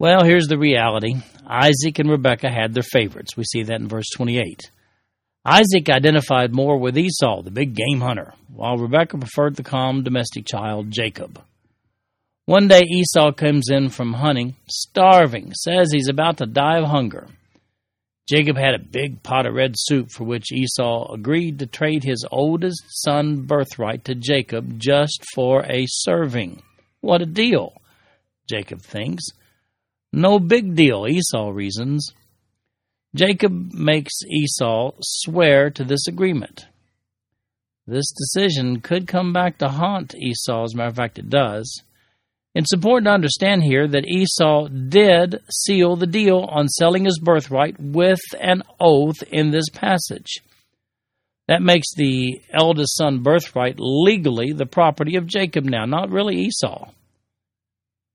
Well, 0.00 0.24
here's 0.24 0.48
the 0.48 0.58
reality 0.58 1.14
Isaac 1.46 2.00
and 2.00 2.10
Rebekah 2.10 2.50
had 2.50 2.74
their 2.74 2.82
favorites. 2.82 3.36
We 3.36 3.44
see 3.44 3.62
that 3.62 3.80
in 3.80 3.86
verse 3.86 4.10
28. 4.16 4.72
Isaac 5.48 5.88
identified 5.88 6.52
more 6.52 6.76
with 6.76 6.98
Esau, 6.98 7.42
the 7.42 7.52
big 7.52 7.76
game 7.76 8.00
hunter, 8.00 8.34
while 8.52 8.76
Rebekah 8.76 9.18
preferred 9.18 9.54
the 9.54 9.62
calm 9.62 10.02
domestic 10.02 10.44
child, 10.44 10.90
Jacob. 10.90 11.40
One 12.46 12.66
day 12.66 12.82
Esau 12.82 13.30
comes 13.30 13.70
in 13.70 13.90
from 13.90 14.14
hunting, 14.14 14.56
starving, 14.66 15.52
says 15.54 15.92
he's 15.92 16.08
about 16.08 16.38
to 16.38 16.46
die 16.46 16.78
of 16.78 16.86
hunger. 16.86 17.28
Jacob 18.28 18.56
had 18.56 18.74
a 18.74 18.80
big 18.80 19.22
pot 19.22 19.46
of 19.46 19.54
red 19.54 19.74
soup 19.76 20.10
for 20.10 20.24
which 20.24 20.50
Esau 20.50 21.12
agreed 21.12 21.60
to 21.60 21.66
trade 21.66 22.02
his 22.02 22.26
oldest 22.28 22.82
son 23.04 23.42
birthright 23.42 24.04
to 24.06 24.16
Jacob 24.16 24.80
just 24.80 25.24
for 25.32 25.64
a 25.70 25.86
serving. 25.86 26.60
What 27.02 27.22
a 27.22 27.26
deal, 27.26 27.80
Jacob 28.50 28.82
thinks. 28.82 29.22
No 30.12 30.40
big 30.40 30.74
deal, 30.74 31.06
Esau 31.06 31.50
reasons. 31.50 32.12
Jacob 33.16 33.72
makes 33.72 34.12
Esau 34.28 34.92
swear 35.00 35.70
to 35.70 35.84
this 35.84 36.06
agreement. 36.06 36.66
This 37.86 38.12
decision 38.12 38.80
could 38.80 39.08
come 39.08 39.32
back 39.32 39.58
to 39.58 39.68
haunt 39.68 40.14
Esau, 40.14 40.64
as 40.64 40.74
a 40.74 40.76
matter 40.76 40.90
of 40.90 40.96
fact, 40.96 41.18
it 41.18 41.30
does. 41.30 41.82
It's 42.54 42.74
important 42.74 43.06
to 43.06 43.12
understand 43.12 43.62
here 43.62 43.88
that 43.88 44.06
Esau 44.06 44.68
did 44.68 45.40
seal 45.50 45.96
the 45.96 46.06
deal 46.06 46.46
on 46.50 46.68
selling 46.68 47.06
his 47.06 47.18
birthright 47.18 47.80
with 47.80 48.20
an 48.38 48.62
oath 48.80 49.22
in 49.30 49.50
this 49.50 49.68
passage. 49.72 50.42
That 51.48 51.62
makes 51.62 51.94
the 51.94 52.40
eldest 52.52 52.96
son 52.96 53.22
birthright 53.22 53.76
legally 53.78 54.52
the 54.52 54.66
property 54.66 55.16
of 55.16 55.26
Jacob 55.26 55.64
now, 55.64 55.86
not 55.86 56.10
really 56.10 56.36
Esau. 56.36 56.90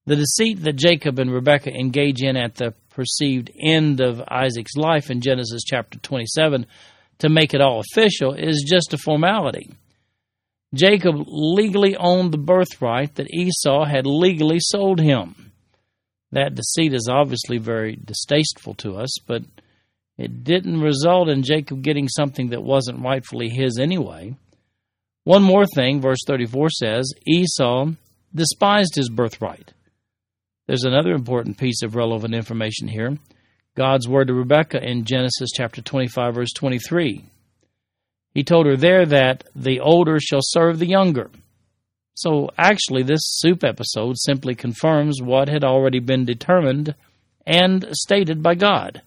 The 0.05 0.15
deceit 0.15 0.63
that 0.63 0.75
Jacob 0.75 1.17
and 1.17 1.31
Rebekah 1.31 1.73
engage 1.73 2.21
in 2.21 2.35
at 2.35 2.55
the 2.55 2.73
perceived 3.01 3.49
end 3.59 3.99
of 3.99 4.21
Isaac's 4.27 4.75
life 4.75 5.09
in 5.09 5.21
Genesis 5.21 5.63
chapter 5.65 5.97
27 5.97 6.67
to 7.17 7.29
make 7.29 7.55
it 7.55 7.61
all 7.61 7.81
official 7.81 8.33
is 8.33 8.63
just 8.67 8.93
a 8.93 8.97
formality. 8.99 9.71
Jacob 10.75 11.15
legally 11.27 11.95
owned 11.95 12.31
the 12.31 12.37
birthright 12.37 13.15
that 13.15 13.33
Esau 13.33 13.85
had 13.85 14.05
legally 14.05 14.59
sold 14.59 14.99
him. 14.99 15.51
That 16.31 16.53
deceit 16.53 16.93
is 16.93 17.09
obviously 17.11 17.57
very 17.57 17.95
distasteful 17.95 18.75
to 18.75 18.97
us, 18.97 19.09
but 19.25 19.41
it 20.19 20.43
didn't 20.43 20.79
result 20.79 21.27
in 21.27 21.41
Jacob 21.41 21.81
getting 21.81 22.07
something 22.07 22.49
that 22.49 22.61
wasn't 22.61 23.03
rightfully 23.03 23.49
his 23.49 23.79
anyway. 23.79 24.35
One 25.23 25.41
more 25.41 25.65
thing, 25.65 26.01
verse 26.01 26.19
34 26.27 26.69
says 26.69 27.11
Esau 27.25 27.93
despised 28.33 28.93
his 28.93 29.09
birthright. 29.09 29.73
There's 30.71 30.85
another 30.85 31.11
important 31.11 31.57
piece 31.57 31.81
of 31.81 31.97
relevant 31.97 32.33
information 32.33 32.87
here. 32.87 33.17
God's 33.75 34.07
word 34.07 34.27
to 34.27 34.33
Rebekah 34.33 34.81
in 34.81 35.03
Genesis 35.03 35.49
chapter 35.53 35.81
25, 35.81 36.35
verse 36.35 36.53
23. 36.53 37.25
He 38.33 38.43
told 38.45 38.67
her 38.67 38.77
there 38.77 39.05
that 39.05 39.43
the 39.53 39.81
older 39.81 40.17
shall 40.21 40.39
serve 40.41 40.79
the 40.79 40.87
younger. 40.87 41.29
So 42.13 42.51
actually, 42.57 43.03
this 43.03 43.19
soup 43.21 43.65
episode 43.65 44.15
simply 44.17 44.55
confirms 44.55 45.21
what 45.21 45.49
had 45.49 45.65
already 45.65 45.99
been 45.99 46.23
determined 46.23 46.95
and 47.45 47.85
stated 47.91 48.41
by 48.41 48.55
God. 48.55 49.01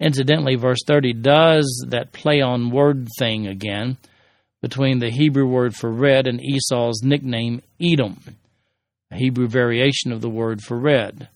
Incidentally, 0.00 0.56
verse 0.56 0.80
30 0.84 1.12
does 1.12 1.86
that 1.90 2.10
play 2.10 2.40
on 2.40 2.72
word 2.72 3.06
thing 3.16 3.46
again 3.46 3.96
between 4.60 4.98
the 4.98 5.10
Hebrew 5.10 5.46
word 5.46 5.76
for 5.76 5.88
red 5.88 6.26
and 6.26 6.42
Esau's 6.42 7.04
nickname 7.04 7.62
Edom, 7.80 8.18
a 9.10 9.16
Hebrew 9.16 9.48
variation 9.48 10.12
of 10.12 10.20
the 10.20 10.30
word 10.30 10.62
for 10.62 10.78
red. 10.78 11.28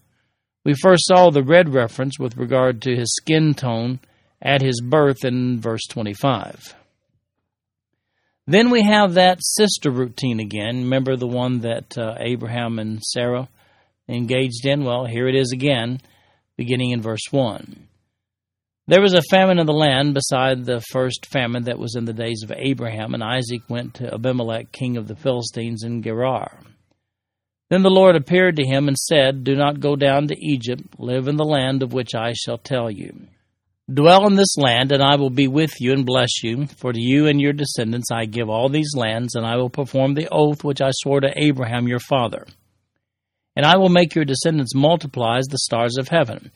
We 0.64 0.74
first 0.74 1.06
saw 1.06 1.30
the 1.30 1.42
red 1.42 1.74
reference 1.74 2.18
with 2.18 2.36
regard 2.36 2.82
to 2.82 2.94
his 2.94 3.14
skin 3.14 3.54
tone 3.54 4.00
at 4.40 4.62
his 4.62 4.80
birth 4.80 5.24
in 5.24 5.60
verse 5.60 5.82
25. 5.88 6.74
Then 8.46 8.70
we 8.70 8.82
have 8.82 9.14
that 9.14 9.38
sister 9.40 9.90
routine 9.90 10.40
again. 10.40 10.82
Remember 10.82 11.16
the 11.16 11.28
one 11.28 11.60
that 11.60 11.96
uh, 11.96 12.14
Abraham 12.18 12.78
and 12.78 13.00
Sarah 13.02 13.48
engaged 14.08 14.66
in? 14.66 14.84
Well, 14.84 15.04
here 15.04 15.28
it 15.28 15.36
is 15.36 15.52
again, 15.52 16.00
beginning 16.56 16.90
in 16.90 17.00
verse 17.00 17.30
1. 17.30 17.88
There 18.88 19.00
was 19.00 19.14
a 19.14 19.22
famine 19.22 19.60
in 19.60 19.66
the 19.66 19.72
land 19.72 20.14
beside 20.14 20.64
the 20.64 20.80
first 20.90 21.26
famine 21.26 21.64
that 21.64 21.78
was 21.78 21.94
in 21.94 22.04
the 22.04 22.12
days 22.12 22.42
of 22.42 22.52
Abraham, 22.54 23.14
and 23.14 23.22
Isaac 23.22 23.62
went 23.68 23.94
to 23.94 24.12
Abimelech, 24.12 24.72
king 24.72 24.96
of 24.96 25.06
the 25.06 25.14
Philistines, 25.14 25.84
in 25.84 26.02
Gerar. 26.02 26.58
Then 27.72 27.82
the 27.82 27.88
Lord 27.88 28.16
appeared 28.16 28.56
to 28.56 28.66
him 28.66 28.86
and 28.86 28.98
said, 28.98 29.44
Do 29.44 29.56
not 29.56 29.80
go 29.80 29.96
down 29.96 30.28
to 30.28 30.36
Egypt, 30.38 30.82
live 30.98 31.26
in 31.26 31.36
the 31.36 31.44
land 31.46 31.82
of 31.82 31.94
which 31.94 32.14
I 32.14 32.34
shall 32.34 32.58
tell 32.58 32.90
you. 32.90 33.28
Dwell 33.90 34.26
in 34.26 34.36
this 34.36 34.58
land, 34.58 34.92
and 34.92 35.02
I 35.02 35.16
will 35.16 35.30
be 35.30 35.48
with 35.48 35.80
you 35.80 35.92
and 35.92 36.04
bless 36.04 36.42
you. 36.42 36.66
For 36.66 36.92
to 36.92 37.00
you 37.00 37.28
and 37.28 37.40
your 37.40 37.54
descendants 37.54 38.10
I 38.12 38.26
give 38.26 38.50
all 38.50 38.68
these 38.68 38.92
lands, 38.94 39.34
and 39.34 39.46
I 39.46 39.56
will 39.56 39.70
perform 39.70 40.12
the 40.12 40.28
oath 40.30 40.62
which 40.62 40.82
I 40.82 40.90
swore 40.90 41.20
to 41.20 41.32
Abraham 41.34 41.88
your 41.88 41.98
father. 41.98 42.46
And 43.56 43.64
I 43.64 43.78
will 43.78 43.88
make 43.88 44.14
your 44.14 44.26
descendants 44.26 44.74
multiply 44.74 45.38
as 45.38 45.46
the 45.46 45.56
stars 45.56 45.96
of 45.96 46.08
heaven. 46.08 46.52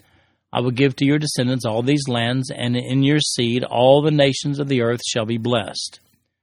I 0.53 0.61
will 0.61 0.71
give 0.71 0.97
to 0.97 1.07
your 1.07 1.19
descendants 1.19 1.65
all 1.65 1.81
these 1.81 2.09
lands, 2.09 2.51
and 2.55 2.77
in 2.77 3.03
your 3.03 3.21
seed 3.21 3.65
all 3.65 4.03
the 4.03 4.11
nations 4.11 4.59
of 4.59 4.69
the 4.69 4.83
earth 4.83 5.01
shall 5.03 5.25
be 5.25 5.39
blessed. 5.39 5.99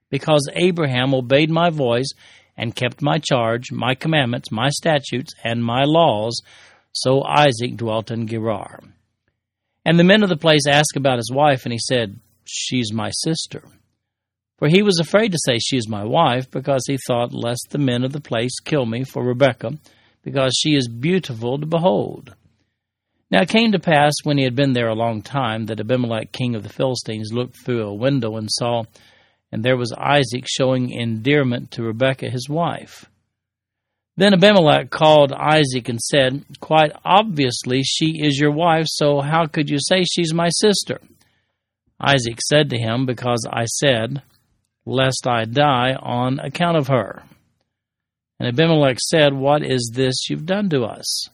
Because 0.10 0.50
Abraham 0.56 1.14
obeyed 1.14 1.52
my 1.52 1.70
voice 1.70 2.10
and 2.58 2.76
kept 2.76 3.02
my 3.02 3.20
charge, 3.20 3.72
my 3.72 3.96
commandments, 3.96 4.52
my 4.52 4.70
statutes, 4.70 5.34
and 5.44 5.64
my 5.64 5.84
laws, 5.84 6.40
so 6.92 7.24
Isaac 7.24 7.76
dwelt 7.76 8.12
in 8.12 8.28
Gerar. 8.28 8.80
And 9.86 10.00
the 10.00 10.04
men 10.04 10.24
of 10.24 10.30
the 10.30 10.38
place 10.38 10.68
asked 10.68 10.96
about 10.96 11.18
his 11.18 11.32
wife, 11.32 11.66
and 11.66 11.74
he 11.74 11.80
said, 11.80 12.20
She's 12.46 12.94
my 12.94 13.10
sister. 13.24 13.64
For 14.60 14.68
he 14.68 14.84
was 14.84 15.00
afraid 15.00 15.32
to 15.32 15.40
say, 15.46 15.58
She 15.60 15.78
is 15.78 15.90
my 15.90 16.06
wife, 16.06 16.50
because 16.50 16.84
he 16.88 16.98
thought, 17.08 17.34
Lest 17.34 17.68
the 17.72 17.80
men 17.80 18.04
of 18.04 18.14
the 18.14 18.22
place 18.22 18.60
kill 18.64 18.86
me 18.86 19.04
for 19.04 19.24
Rebekah, 19.24 19.74
because 20.22 20.54
she 20.58 20.76
is 20.76 20.88
beautiful 20.88 21.60
to 21.60 21.66
behold. 21.66 22.36
Now 23.30 23.42
it 23.42 23.50
came 23.50 23.72
to 23.72 23.80
pass, 23.80 24.14
when 24.24 24.38
he 24.38 24.44
had 24.44 24.56
been 24.56 24.74
there 24.74 24.90
a 24.90 24.96
long 24.96 25.22
time, 25.22 25.66
that 25.66 25.80
Abimelech 25.80 26.32
king 26.32 26.56
of 26.56 26.64
the 26.64 26.70
Philistines 26.70 27.34
looked 27.34 27.58
through 27.58 27.84
a 27.84 27.94
window 27.94 28.38
and 28.38 28.48
saw, 28.50 28.84
and 29.54 29.64
there 29.64 29.78
was 29.78 29.94
Isaac 29.96 30.46
showing 30.48 30.90
endearment 30.90 31.70
to 31.72 31.84
Rebekah 31.84 32.32
his 32.32 32.50
wife. 32.50 33.06
Then 34.18 34.34
Abimelech 34.34 34.90
called 34.90 35.32
Isaac 35.32 35.90
and 35.90 36.02
said, 36.02 36.44
Quite 36.60 36.92
obviously, 37.06 37.84
she 37.84 38.20
is 38.20 38.40
your 38.40 38.50
wife, 38.50 38.86
so 38.88 39.22
how 39.22 39.46
could 39.46 39.70
you 39.70 39.78
say 39.80 40.06
she's 40.06 40.34
my 40.34 40.50
sister? 40.50 41.00
Isaac 42.02 42.40
said 42.42 42.72
to 42.72 42.80
him, 42.80 43.06
Because 43.06 43.48
I 43.48 43.66
said, 43.66 44.24
Lest 44.88 45.28
I 45.28 45.46
die 45.46 45.94
on 46.02 46.40
account 46.40 46.78
of 46.78 46.88
her. 46.88 47.22
And 48.40 48.48
Abimelech 48.48 48.98
said, 49.00 49.36
What 49.36 49.64
is 49.64 49.92
this 49.94 50.32
you've 50.32 50.48
done 50.48 50.68
to 50.72 50.82
us? 50.84 51.30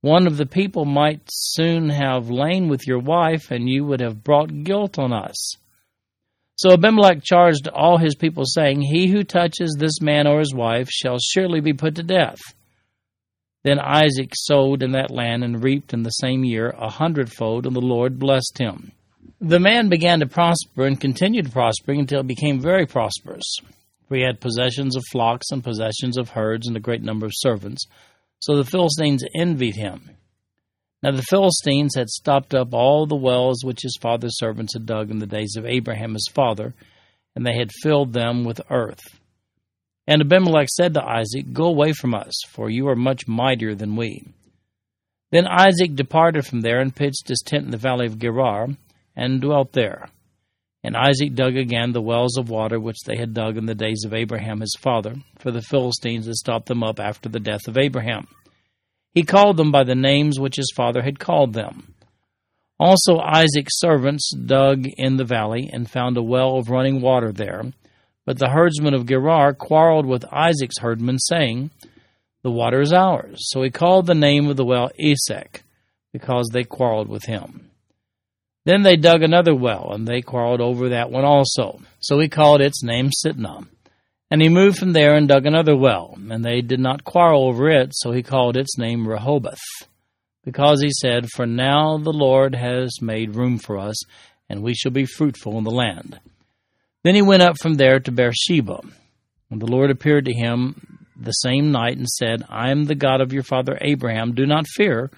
One 0.00 0.26
of 0.26 0.38
the 0.38 0.46
people 0.46 0.86
might 0.86 1.20
soon 1.30 1.90
have 1.90 2.30
lain 2.30 2.68
with 2.68 2.86
your 2.86 2.98
wife, 2.98 3.50
and 3.50 3.68
you 3.68 3.84
would 3.84 4.00
have 4.00 4.24
brought 4.24 4.64
guilt 4.64 4.98
on 4.98 5.12
us. 5.12 5.56
So 6.56 6.72
Abimelech 6.72 7.22
charged 7.22 7.68
all 7.68 7.98
his 7.98 8.14
people, 8.14 8.44
saying, 8.44 8.82
He 8.82 9.08
who 9.08 9.24
touches 9.24 9.76
this 9.78 10.00
man 10.00 10.26
or 10.26 10.38
his 10.38 10.54
wife 10.54 10.88
shall 10.90 11.18
surely 11.18 11.60
be 11.60 11.72
put 11.72 11.96
to 11.96 12.02
death. 12.02 12.38
Then 13.64 13.78
Isaac 13.78 14.32
sowed 14.34 14.82
in 14.82 14.92
that 14.92 15.10
land 15.10 15.44
and 15.44 15.62
reaped 15.62 15.94
in 15.94 16.02
the 16.02 16.10
same 16.10 16.44
year 16.44 16.70
a 16.70 16.90
hundredfold, 16.90 17.66
and 17.66 17.76
the 17.76 17.80
Lord 17.80 18.18
blessed 18.18 18.58
him. 18.58 18.92
The 19.40 19.60
man 19.60 19.88
began 19.88 20.20
to 20.20 20.26
prosper 20.26 20.86
and 20.86 21.00
continued 21.00 21.52
prospering 21.52 22.00
until 22.00 22.22
he 22.22 22.28
became 22.28 22.60
very 22.60 22.86
prosperous. 22.86 23.56
For 24.08 24.16
he 24.16 24.22
had 24.22 24.40
possessions 24.40 24.96
of 24.96 25.02
flocks 25.10 25.46
and 25.50 25.64
possessions 25.64 26.18
of 26.18 26.30
herds 26.30 26.66
and 26.66 26.76
a 26.76 26.80
great 26.80 27.02
number 27.02 27.26
of 27.26 27.32
servants. 27.34 27.86
So 28.40 28.56
the 28.56 28.64
Philistines 28.64 29.24
envied 29.34 29.76
him. 29.76 30.10
Now 31.02 31.10
the 31.10 31.22
Philistines 31.22 31.94
had 31.96 32.08
stopped 32.08 32.54
up 32.54 32.72
all 32.72 33.06
the 33.06 33.16
wells 33.16 33.64
which 33.64 33.82
his 33.82 33.98
father's 34.00 34.38
servants 34.38 34.74
had 34.74 34.86
dug 34.86 35.10
in 35.10 35.18
the 35.18 35.26
days 35.26 35.56
of 35.56 35.66
Abraham 35.66 36.14
his 36.14 36.28
father, 36.32 36.74
and 37.34 37.44
they 37.44 37.56
had 37.56 37.72
filled 37.82 38.12
them 38.12 38.44
with 38.44 38.60
earth. 38.70 39.02
And 40.06 40.20
Abimelech 40.20 40.68
said 40.68 40.94
to 40.94 41.04
Isaac, 41.04 41.52
Go 41.52 41.64
away 41.64 41.92
from 41.92 42.14
us, 42.14 42.34
for 42.50 42.70
you 42.70 42.88
are 42.88 42.96
much 42.96 43.26
mightier 43.26 43.74
than 43.74 43.96
we. 43.96 44.24
Then 45.30 45.46
Isaac 45.46 45.94
departed 45.94 46.46
from 46.46 46.60
there 46.60 46.80
and 46.80 46.94
pitched 46.94 47.28
his 47.28 47.42
tent 47.44 47.64
in 47.64 47.70
the 47.70 47.76
valley 47.76 48.06
of 48.06 48.18
Gerar, 48.18 48.68
and 49.16 49.40
dwelt 49.40 49.72
there. 49.72 50.08
And 50.84 50.96
Isaac 50.96 51.34
dug 51.34 51.56
again 51.56 51.92
the 51.92 52.02
wells 52.02 52.36
of 52.36 52.50
water 52.50 52.78
which 52.78 53.00
they 53.06 53.16
had 53.16 53.34
dug 53.34 53.56
in 53.56 53.66
the 53.66 53.74
days 53.74 54.04
of 54.04 54.12
Abraham 54.12 54.60
his 54.60 54.76
father, 54.80 55.14
for 55.38 55.50
the 55.50 55.62
Philistines 55.62 56.26
had 56.26 56.34
stopped 56.34 56.66
them 56.66 56.82
up 56.82 56.98
after 57.00 57.28
the 57.28 57.40
death 57.40 57.68
of 57.68 57.78
Abraham. 57.78 58.26
He 59.12 59.22
called 59.22 59.56
them 59.56 59.70
by 59.70 59.84
the 59.84 59.94
names 59.94 60.40
which 60.40 60.56
his 60.56 60.72
father 60.74 61.02
had 61.02 61.18
called 61.18 61.52
them. 61.52 61.94
Also 62.80 63.18
Isaac's 63.18 63.78
servants 63.78 64.34
dug 64.34 64.86
in 64.96 65.16
the 65.16 65.24
valley 65.24 65.70
and 65.72 65.88
found 65.88 66.16
a 66.16 66.22
well 66.22 66.56
of 66.56 66.70
running 66.70 67.00
water 67.00 67.30
there. 67.30 67.62
But 68.24 68.38
the 68.38 68.48
herdsmen 68.48 68.94
of 68.94 69.06
Gerar 69.06 69.52
quarreled 69.54 70.06
with 70.06 70.24
Isaac's 70.32 70.78
herdmen, 70.78 71.18
saying, 71.18 71.70
The 72.42 72.50
water 72.50 72.80
is 72.80 72.92
ours. 72.92 73.38
So 73.50 73.62
he 73.62 73.70
called 73.70 74.06
the 74.06 74.14
name 74.14 74.48
of 74.48 74.56
the 74.56 74.64
well 74.64 74.90
Esek, 74.98 75.62
because 76.12 76.50
they 76.52 76.64
quarreled 76.64 77.08
with 77.08 77.24
him. 77.24 77.70
Then 78.64 78.82
they 78.82 78.96
dug 78.96 79.22
another 79.22 79.54
well, 79.54 79.92
and 79.92 80.06
they 80.06 80.22
quarreled 80.22 80.60
over 80.60 80.90
that 80.90 81.10
one 81.10 81.24
also. 81.24 81.80
So 81.98 82.20
he 82.20 82.28
called 82.28 82.60
its 82.60 82.82
name 82.82 83.10
Sitnah. 83.10 83.66
And 84.32 84.40
he 84.40 84.48
moved 84.48 84.78
from 84.78 84.94
there 84.94 85.14
and 85.14 85.28
dug 85.28 85.44
another 85.44 85.76
well, 85.76 86.16
and 86.30 86.42
they 86.42 86.62
did 86.62 86.80
not 86.80 87.04
quarrel 87.04 87.48
over 87.48 87.68
it, 87.68 87.90
so 87.92 88.12
he 88.12 88.22
called 88.22 88.56
its 88.56 88.78
name 88.78 89.06
Rehoboth, 89.06 89.60
because 90.42 90.80
he 90.80 90.88
said, 90.90 91.28
For 91.28 91.44
now 91.44 91.98
the 91.98 92.14
Lord 92.14 92.54
has 92.54 93.02
made 93.02 93.36
room 93.36 93.58
for 93.58 93.76
us, 93.76 93.94
and 94.48 94.62
we 94.62 94.72
shall 94.72 94.90
be 94.90 95.04
fruitful 95.04 95.58
in 95.58 95.64
the 95.64 95.70
land. 95.70 96.18
Then 97.04 97.14
he 97.14 97.20
went 97.20 97.42
up 97.42 97.58
from 97.60 97.74
there 97.74 98.00
to 98.00 98.10
Beersheba. 98.10 98.80
And 99.50 99.60
the 99.60 99.70
Lord 99.70 99.90
appeared 99.90 100.24
to 100.24 100.32
him 100.32 101.06
the 101.14 101.32
same 101.32 101.70
night 101.70 101.98
and 101.98 102.08
said, 102.08 102.42
I 102.48 102.70
am 102.70 102.86
the 102.86 102.94
God 102.94 103.20
of 103.20 103.34
your 103.34 103.42
father 103.42 103.76
Abraham. 103.82 104.32
Do 104.32 104.46
not 104.46 104.66
fear, 104.66 105.10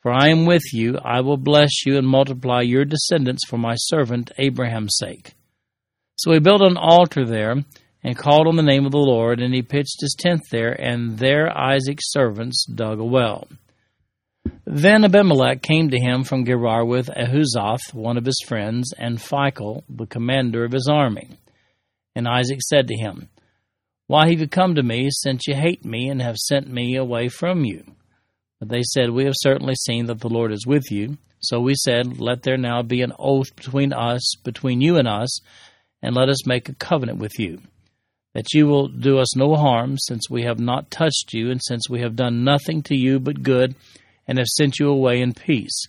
for 0.00 0.12
I 0.12 0.28
am 0.28 0.46
with 0.46 0.72
you. 0.72 0.96
I 1.04 1.20
will 1.20 1.36
bless 1.36 1.84
you 1.84 1.98
and 1.98 2.08
multiply 2.08 2.62
your 2.62 2.86
descendants 2.86 3.46
for 3.46 3.58
my 3.58 3.74
servant 3.74 4.30
Abraham's 4.38 4.96
sake. 4.96 5.34
So 6.16 6.32
he 6.32 6.38
built 6.38 6.62
an 6.62 6.78
altar 6.78 7.26
there 7.26 7.66
and 8.02 8.16
called 8.16 8.46
on 8.46 8.56
the 8.56 8.62
name 8.62 8.86
of 8.86 8.92
the 8.92 8.98
Lord, 8.98 9.40
and 9.40 9.54
he 9.54 9.62
pitched 9.62 10.00
his 10.00 10.16
tent 10.18 10.40
there, 10.50 10.72
and 10.72 11.18
there 11.18 11.56
Isaac's 11.56 12.10
servants 12.10 12.64
dug 12.64 12.98
a 12.98 13.04
well. 13.04 13.46
Then 14.64 15.04
Abimelech 15.04 15.62
came 15.62 15.90
to 15.90 16.00
him 16.00 16.24
from 16.24 16.44
Gerar 16.44 16.84
with 16.84 17.08
Ahuzzath, 17.08 17.92
one 17.92 18.16
of 18.16 18.24
his 18.24 18.40
friends, 18.46 18.94
and 18.96 19.18
Phicol, 19.18 19.82
the 19.88 20.06
commander 20.06 20.64
of 20.64 20.72
his 20.72 20.88
army. 20.90 21.28
And 22.14 22.26
Isaac 22.26 22.62
said 22.62 22.88
to 22.88 22.96
him, 22.96 23.28
Why 24.06 24.30
have 24.30 24.40
you 24.40 24.48
come 24.48 24.76
to 24.76 24.82
me, 24.82 25.08
since 25.10 25.46
you 25.46 25.54
hate 25.54 25.84
me 25.84 26.08
and 26.08 26.22
have 26.22 26.36
sent 26.36 26.68
me 26.68 26.96
away 26.96 27.28
from 27.28 27.64
you? 27.64 27.84
But 28.58 28.70
they 28.70 28.82
said, 28.82 29.10
We 29.10 29.24
have 29.24 29.34
certainly 29.36 29.74
seen 29.74 30.06
that 30.06 30.20
the 30.20 30.28
Lord 30.28 30.52
is 30.52 30.66
with 30.66 30.90
you. 30.90 31.18
So 31.40 31.60
we 31.60 31.74
said, 31.74 32.18
Let 32.18 32.42
there 32.42 32.56
now 32.56 32.82
be 32.82 33.02
an 33.02 33.12
oath 33.18 33.54
between 33.56 33.92
us, 33.92 34.34
between 34.42 34.80
you 34.80 34.96
and 34.96 35.08
us, 35.08 35.40
and 36.02 36.14
let 36.14 36.28
us 36.30 36.46
make 36.46 36.68
a 36.68 36.74
covenant 36.74 37.18
with 37.18 37.38
you 37.38 37.60
that 38.34 38.52
you 38.52 38.66
will 38.66 38.88
do 38.88 39.18
us 39.18 39.36
no 39.36 39.56
harm, 39.56 39.98
since 39.98 40.30
we 40.30 40.42
have 40.42 40.60
not 40.60 40.90
touched 40.90 41.32
you, 41.32 41.50
and 41.50 41.60
since 41.62 41.88
we 41.88 42.00
have 42.00 42.16
done 42.16 42.44
nothing 42.44 42.82
to 42.84 42.96
you 42.96 43.18
but 43.18 43.42
good, 43.42 43.74
and 44.26 44.38
have 44.38 44.46
sent 44.46 44.78
you 44.78 44.88
away 44.88 45.20
in 45.20 45.34
peace. 45.34 45.86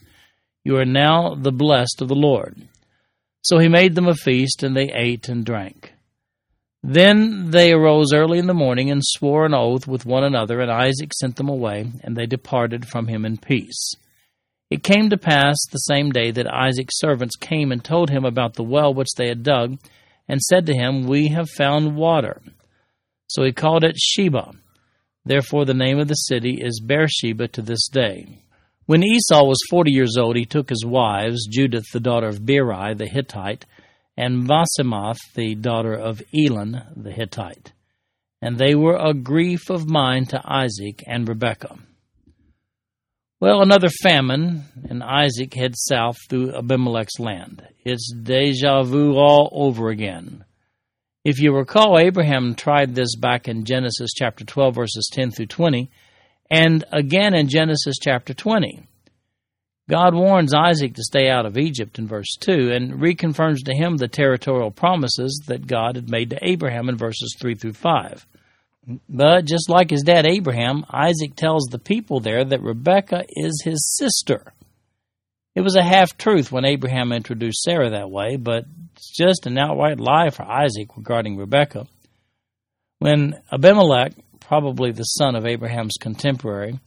You 0.64 0.76
are 0.76 0.84
now 0.84 1.34
the 1.34 1.52
blessed 1.52 2.00
of 2.00 2.08
the 2.08 2.14
Lord. 2.14 2.56
So 3.42 3.58
he 3.58 3.68
made 3.68 3.94
them 3.94 4.08
a 4.08 4.14
feast, 4.14 4.62
and 4.62 4.76
they 4.76 4.92
ate 4.92 5.28
and 5.28 5.44
drank. 5.44 5.92
Then 6.82 7.50
they 7.50 7.72
arose 7.72 8.12
early 8.12 8.38
in 8.38 8.48
the 8.48 8.54
morning 8.54 8.90
and 8.90 9.02
swore 9.04 9.46
an 9.46 9.54
oath 9.54 9.86
with 9.86 10.04
one 10.04 10.24
another, 10.24 10.60
and 10.60 10.70
Isaac 10.70 11.12
sent 11.14 11.36
them 11.36 11.48
away, 11.48 11.86
and 12.02 12.16
they 12.16 12.26
departed 12.26 12.88
from 12.88 13.06
him 13.06 13.24
in 13.24 13.36
peace. 13.36 13.94
It 14.68 14.82
came 14.82 15.10
to 15.10 15.16
pass 15.16 15.56
the 15.70 15.78
same 15.78 16.10
day 16.10 16.30
that 16.32 16.52
Isaac's 16.52 16.98
servants 16.98 17.36
came 17.36 17.70
and 17.70 17.84
told 17.84 18.10
him 18.10 18.24
about 18.24 18.54
the 18.54 18.64
well 18.64 18.92
which 18.92 19.12
they 19.16 19.28
had 19.28 19.42
dug, 19.42 19.78
and 20.28 20.40
said 20.40 20.66
to 20.66 20.74
him, 20.74 21.06
We 21.06 21.28
have 21.28 21.50
found 21.50 21.96
water. 21.96 22.40
So 23.26 23.44
he 23.44 23.52
called 23.52 23.84
it 23.84 23.96
Shebah. 23.96 24.54
Therefore 25.24 25.64
the 25.64 25.74
name 25.74 25.98
of 25.98 26.08
the 26.08 26.14
city 26.14 26.58
is 26.60 26.82
Beersheba 26.84 27.48
to 27.48 27.62
this 27.62 27.88
day. 27.88 28.38
When 28.86 29.04
Esau 29.04 29.44
was 29.44 29.58
forty 29.70 29.92
years 29.92 30.16
old, 30.18 30.36
he 30.36 30.44
took 30.44 30.68
his 30.68 30.84
wives, 30.84 31.46
Judith 31.46 31.84
the 31.92 32.00
daughter 32.00 32.26
of 32.26 32.44
Beeri 32.44 32.94
the 32.94 33.06
Hittite, 33.06 33.64
and 34.16 34.48
Basemath 34.48 35.18
the 35.34 35.54
daughter 35.54 35.94
of 35.94 36.22
Elon 36.34 36.82
the 36.96 37.12
Hittite. 37.12 37.72
And 38.40 38.58
they 38.58 38.74
were 38.74 38.96
a 38.96 39.14
grief 39.14 39.70
of 39.70 39.88
mind 39.88 40.30
to 40.30 40.42
Isaac 40.44 41.04
and 41.06 41.28
Rebekah. 41.28 41.78
Well, 43.42 43.60
another 43.60 43.88
famine, 44.04 44.66
and 44.88 45.02
Isaac 45.02 45.52
heads 45.54 45.82
south 45.90 46.16
through 46.28 46.54
Abimelech's 46.54 47.18
land. 47.18 47.66
It's 47.84 48.14
deja 48.14 48.84
vu 48.84 49.16
all 49.16 49.48
over 49.50 49.88
again. 49.88 50.44
If 51.24 51.40
you 51.40 51.52
recall, 51.52 51.98
Abraham 51.98 52.54
tried 52.54 52.94
this 52.94 53.16
back 53.16 53.48
in 53.48 53.64
Genesis 53.64 54.12
chapter 54.14 54.44
12, 54.44 54.76
verses 54.76 55.10
10 55.12 55.32
through 55.32 55.46
20, 55.46 55.90
and 56.52 56.84
again 56.92 57.34
in 57.34 57.48
Genesis 57.48 57.96
chapter 58.00 58.32
20. 58.32 58.86
God 59.90 60.14
warns 60.14 60.54
Isaac 60.54 60.94
to 60.94 61.02
stay 61.02 61.28
out 61.28 61.44
of 61.44 61.58
Egypt 61.58 61.98
in 61.98 62.06
verse 62.06 62.36
2 62.38 62.70
and 62.70 63.00
reconfirms 63.00 63.64
to 63.64 63.74
him 63.74 63.96
the 63.96 64.06
territorial 64.06 64.70
promises 64.70 65.42
that 65.48 65.66
God 65.66 65.96
had 65.96 66.08
made 66.08 66.30
to 66.30 66.38
Abraham 66.48 66.88
in 66.88 66.96
verses 66.96 67.34
3 67.40 67.56
through 67.56 67.72
5. 67.72 68.24
But 69.08 69.44
just 69.44 69.68
like 69.68 69.90
his 69.90 70.02
dad 70.02 70.26
Abraham, 70.26 70.84
Isaac 70.90 71.36
tells 71.36 71.66
the 71.66 71.78
people 71.78 72.20
there 72.20 72.44
that 72.44 72.62
Rebekah 72.62 73.24
is 73.28 73.62
his 73.64 73.96
sister. 73.96 74.52
It 75.54 75.60
was 75.60 75.76
a 75.76 75.82
half 75.82 76.16
truth 76.16 76.50
when 76.50 76.64
Abraham 76.64 77.12
introduced 77.12 77.62
Sarah 77.62 77.90
that 77.90 78.10
way, 78.10 78.36
but 78.36 78.64
it's 78.96 79.14
just 79.14 79.46
an 79.46 79.58
outright 79.58 80.00
lie 80.00 80.30
for 80.30 80.44
Isaac 80.44 80.96
regarding 80.96 81.36
Rebekah. 81.36 81.86
When 82.98 83.34
Abimelech, 83.52 84.14
probably 84.40 84.92
the 84.92 85.02
son 85.04 85.36
of 85.36 85.46
Abraham's 85.46 85.96
contemporary, 86.00 86.78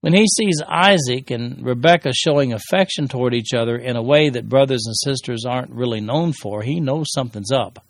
when 0.00 0.12
he 0.12 0.26
sees 0.26 0.62
Isaac 0.66 1.30
and 1.30 1.64
Rebekah 1.64 2.12
showing 2.14 2.52
affection 2.52 3.08
toward 3.08 3.34
each 3.34 3.52
other 3.52 3.76
in 3.76 3.96
a 3.96 4.02
way 4.02 4.28
that 4.28 4.48
brothers 4.48 4.84
and 4.86 4.96
sisters 4.96 5.44
aren't 5.44 5.72
really 5.72 6.00
known 6.00 6.32
for, 6.32 6.62
he 6.62 6.80
knows 6.80 7.06
something's 7.12 7.50
up. 7.50 7.84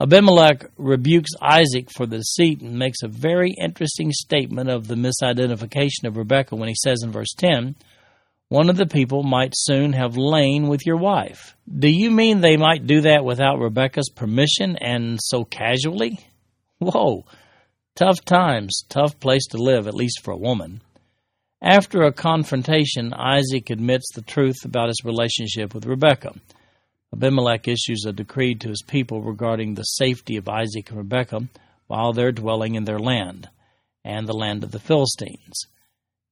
Abimelech 0.00 0.64
rebukes 0.76 1.30
Isaac 1.42 1.90
for 1.90 2.06
the 2.06 2.18
deceit 2.18 2.60
and 2.60 2.78
makes 2.78 3.02
a 3.02 3.08
very 3.08 3.52
interesting 3.60 4.12
statement 4.12 4.70
of 4.70 4.86
the 4.86 4.94
misidentification 4.94 6.04
of 6.04 6.16
Rebekah 6.16 6.54
when 6.54 6.68
he 6.68 6.76
says 6.76 7.02
in 7.02 7.10
verse 7.10 7.34
10, 7.36 7.74
One 8.48 8.70
of 8.70 8.76
the 8.76 8.86
people 8.86 9.24
might 9.24 9.54
soon 9.56 9.94
have 9.94 10.16
lain 10.16 10.68
with 10.68 10.86
your 10.86 10.98
wife. 10.98 11.56
Do 11.68 11.88
you 11.88 12.12
mean 12.12 12.40
they 12.40 12.56
might 12.56 12.86
do 12.86 13.00
that 13.00 13.24
without 13.24 13.58
Rebekah's 13.58 14.08
permission 14.10 14.76
and 14.76 15.18
so 15.20 15.44
casually? 15.44 16.20
Whoa! 16.78 17.24
Tough 17.96 18.24
times, 18.24 18.84
tough 18.88 19.18
place 19.18 19.46
to 19.48 19.56
live, 19.56 19.88
at 19.88 19.94
least 19.94 20.22
for 20.22 20.30
a 20.30 20.38
woman. 20.38 20.80
After 21.60 22.02
a 22.02 22.12
confrontation, 22.12 23.12
Isaac 23.12 23.70
admits 23.70 24.12
the 24.14 24.22
truth 24.22 24.64
about 24.64 24.90
his 24.90 25.02
relationship 25.04 25.74
with 25.74 25.86
Rebekah. 25.86 26.34
Abimelech 27.12 27.66
issues 27.66 28.04
a 28.06 28.12
decree 28.12 28.54
to 28.56 28.68
his 28.68 28.82
people 28.86 29.22
regarding 29.22 29.74
the 29.74 29.82
safety 29.82 30.36
of 30.36 30.48
Isaac 30.48 30.90
and 30.90 30.98
Rebekah 30.98 31.48
while 31.86 32.12
they're 32.12 32.32
dwelling 32.32 32.74
in 32.74 32.84
their 32.84 32.98
land 32.98 33.48
and 34.04 34.26
the 34.26 34.36
land 34.36 34.62
of 34.62 34.70
the 34.70 34.78
Philistines. 34.78 35.66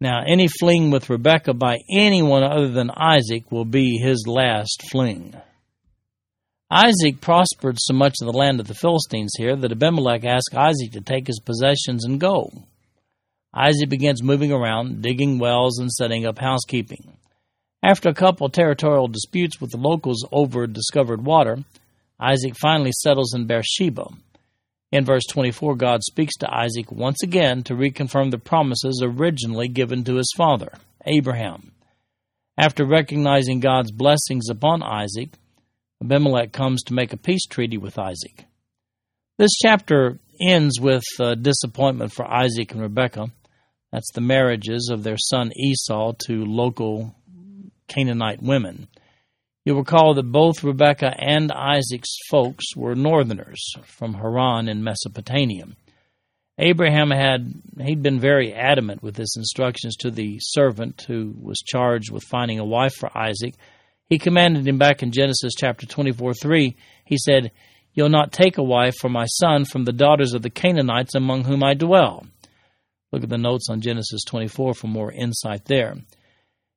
Now, 0.01 0.23
any 0.27 0.49
fling 0.49 0.91
with 0.91 1.09
Rebekah 1.09 1.55
by 1.55 1.79
anyone 1.91 2.43
other 2.43 2.69
than 2.69 2.91
Isaac 2.91 3.51
will 3.51 3.65
be 3.65 3.99
his 3.99 4.27
last 4.27 4.83
fling. 4.91 5.35
Isaac 6.71 7.21
prospered 7.21 7.77
so 7.79 7.95
much 7.95 8.17
of 8.21 8.27
the 8.27 8.37
land 8.37 8.61
of 8.61 8.67
the 8.67 8.75
Philistines 8.75 9.33
here 9.39 9.57
that 9.57 9.73
Abimelech 9.73 10.25
asked 10.25 10.55
Isaac 10.55 10.93
to 10.93 11.01
take 11.01 11.29
his 11.29 11.41
possessions 11.41 12.05
and 12.05 12.21
go. 12.21 12.51
Isaac 13.55 13.89
begins 13.89 14.23
moving 14.23 14.53
around, 14.53 15.01
digging 15.01 15.39
wells 15.39 15.79
and 15.79 15.91
setting 15.91 16.27
up 16.27 16.39
housekeeping. 16.39 17.17
After 17.87 18.09
a 18.09 18.15
couple 18.15 18.49
territorial 18.49 19.07
disputes 19.07 19.61
with 19.61 19.71
the 19.71 19.77
locals 19.77 20.27
over 20.33 20.67
discovered 20.67 21.25
water, 21.25 21.59
Isaac 22.19 22.57
finally 22.61 22.91
settles 22.91 23.33
in 23.33 23.47
Beersheba. 23.47 24.09
In 24.91 25.05
verse 25.05 25.23
24, 25.31 25.77
God 25.77 26.03
speaks 26.03 26.35
to 26.39 26.53
Isaac 26.53 26.91
once 26.91 27.23
again 27.23 27.63
to 27.63 27.75
reconfirm 27.75 28.33
the 28.33 28.39
promises 28.39 29.05
originally 29.05 29.69
given 29.69 30.03
to 30.03 30.17
his 30.17 30.33
father, 30.37 30.73
Abraham. 31.07 31.71
After 32.59 32.85
recognizing 32.85 33.61
God's 33.61 33.93
blessings 33.93 34.51
upon 34.51 34.83
Isaac, 34.83 35.29
Abimelech 36.03 36.51
comes 36.51 36.83
to 36.85 36.95
make 36.95 37.13
a 37.13 37.17
peace 37.17 37.47
treaty 37.47 37.79
with 37.79 38.01
Isaac. 38.01 38.47
This 39.39 39.53
chapter 39.63 40.19
ends 40.41 40.81
with 40.81 41.05
uh, 41.21 41.37
disappointment 41.37 42.13
for 42.13 42.27
Isaac 42.27 42.73
and 42.73 42.83
Rebekah. 42.83 43.31
That's 43.93 44.11
the 44.13 44.23
marriages 44.23 44.91
of 44.93 45.05
their 45.05 45.19
son 45.19 45.53
Esau 45.57 46.15
to 46.27 46.45
local 46.45 47.15
Canaanite 47.89 48.43
women. 48.43 48.89
You'll 49.65 49.79
recall 49.79 50.15
that 50.15 50.31
both 50.31 50.63
Rebekah 50.63 51.15
and 51.19 51.51
Isaac's 51.51 52.17
folks 52.31 52.77
were 52.77 52.95
northerners 52.95 53.61
from 53.85 54.15
Haran 54.15 54.69
in 54.69 54.85
Mesopotamia. 54.85 55.65
Abraham 56.59 57.11
had 57.11 57.53
he'd 57.81 58.03
been 58.03 58.19
very 58.19 58.55
adamant 58.55 59.03
with 59.03 59.17
his 59.17 59.35
instructions 59.37 59.97
to 59.97 60.11
the 60.11 60.39
servant 60.41 61.05
who 61.07 61.35
was 61.41 61.59
charged 61.59 62.11
with 62.11 62.25
finding 62.25 62.59
a 62.59 62.65
wife 62.65 62.95
for 62.95 63.11
Isaac. 63.17 63.55
He 64.09 64.19
commanded 64.19 64.67
him 64.67 64.79
back 64.79 65.03
in 65.03 65.11
Genesis 65.11 65.53
chapter 65.59 65.85
24 65.85 66.35
3. 66.35 66.77
He 67.05 67.19
said, 67.19 67.51
You'll 67.93 68.09
not 68.09 68.33
take 68.33 68.59
a 68.59 68.63
wife 68.63 68.95
for 69.01 69.09
my 69.09 69.27
son 69.27 69.65
from 69.65 69.85
the 69.85 69.93
daughters 69.93 70.33
of 70.33 70.43
the 70.43 70.51
Canaanites 70.51 71.15
among 71.15 71.45
whom 71.45 71.65
I 71.65 71.75
dwell. 71.75 72.27
Look 73.11 73.23
at 73.23 73.29
the 73.29 73.39
notes 73.39 73.69
on 73.71 73.81
Genesis 73.81 74.23
24 74.25 74.75
for 74.75 74.87
more 74.87 75.13
insight 75.13 75.65
there. 75.65 75.97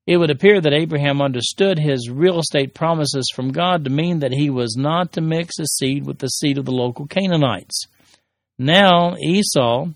It 0.10 0.17
would 0.17 0.32
appear 0.32 0.60
that 0.60 0.74
Abraham 0.74 1.22
understood 1.22 1.78
his 1.78 2.10
real 2.10 2.39
estate 2.39 2.74
promises 2.74 3.30
from 3.32 3.52
God 3.52 3.84
to 3.84 3.91
mean 3.91 4.22
that 4.22 4.32
he 4.32 4.50
was 4.50 4.76
not 4.76 5.12
to 5.12 5.22
mix 5.22 5.60
his 5.60 5.78
seed 5.78 6.04
with 6.04 6.17
the 6.17 6.30
seed 6.30 6.58
of 6.58 6.65
the 6.65 6.72
local 6.72 7.06
Canaanites. 7.06 7.86
Now, 8.58 9.15
Esau, 9.17 9.89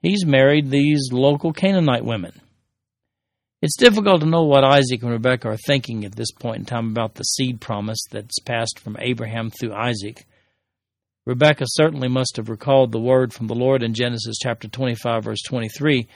he's 0.00 0.24
married 0.24 0.70
these 0.70 1.10
local 1.12 1.52
Canaanite 1.52 2.06
women. 2.06 2.40
It's 3.60 3.76
difficult 3.76 4.22
to 4.22 4.26
know 4.26 4.44
what 4.44 4.64
Isaac 4.64 5.02
and 5.02 5.12
Rebekah 5.12 5.48
are 5.48 5.58
thinking 5.58 6.06
at 6.06 6.16
this 6.16 6.32
point 6.32 6.60
in 6.60 6.64
time 6.64 6.88
about 6.88 7.16
the 7.16 7.24
seed 7.24 7.60
promise 7.60 8.00
that's 8.10 8.40
passed 8.40 8.78
from 8.78 8.96
Abraham 8.98 9.50
through 9.50 9.74
Isaac. 9.74 10.24
Rebekah 11.26 11.66
certainly 11.66 12.08
must 12.08 12.38
have 12.38 12.48
recalled 12.48 12.92
the 12.92 12.98
word 12.98 13.34
from 13.34 13.48
the 13.48 13.54
Lord 13.54 13.82
in 13.82 13.92
Genesis 13.92 14.38
chapter 14.42 14.68
25, 14.68 15.24
verse 15.24 15.42
23 15.42 16.08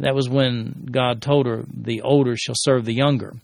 that 0.00 0.14
was 0.14 0.28
when 0.28 0.88
God 0.90 1.20
told 1.20 1.46
her, 1.46 1.64
The 1.72 2.02
older 2.02 2.36
shall 2.36 2.54
serve 2.56 2.84
the 2.84 2.94
younger. 2.94 3.34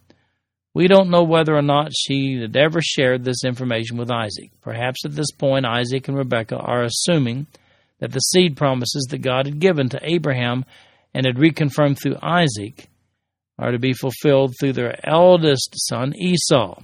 We 0.75 0.89
don't 0.89 1.11
know 1.11 1.23
whether 1.23 1.57
or 1.57 1.63
not 1.63 1.93
she 1.97 2.39
had 2.41 2.57
ever 2.57 2.81
shared 2.83 3.25
this 3.25 3.45
information 3.45 3.97
with 3.97 4.11
Isaac. 4.11 4.51
Perhaps 4.61 5.05
at 5.05 5.15
this 5.15 5.31
point, 5.31 5.65
Isaac 5.65 6.09
and 6.09 6.17
Rebekah 6.17 6.59
are 6.59 6.83
assuming 6.83 7.47
that 7.99 8.13
the 8.13 8.21
seed 8.21 8.57
promises 8.57 9.07
that 9.11 9.19
God 9.19 9.47
had 9.47 9.59
given 9.59 9.89
to 9.91 10.01
Abraham 10.03 10.65
and 11.15 11.25
had 11.25 11.37
reconfirmed 11.37 11.99
through 11.99 12.19
Isaac 12.23 12.89
are 13.59 13.73
to 13.73 13.79
be 13.79 13.95
fulfilled 13.95 14.55
through 14.59 14.75
their 14.75 14.99
eldest 15.03 15.75
son, 15.89 16.15
Esau. 16.15 16.79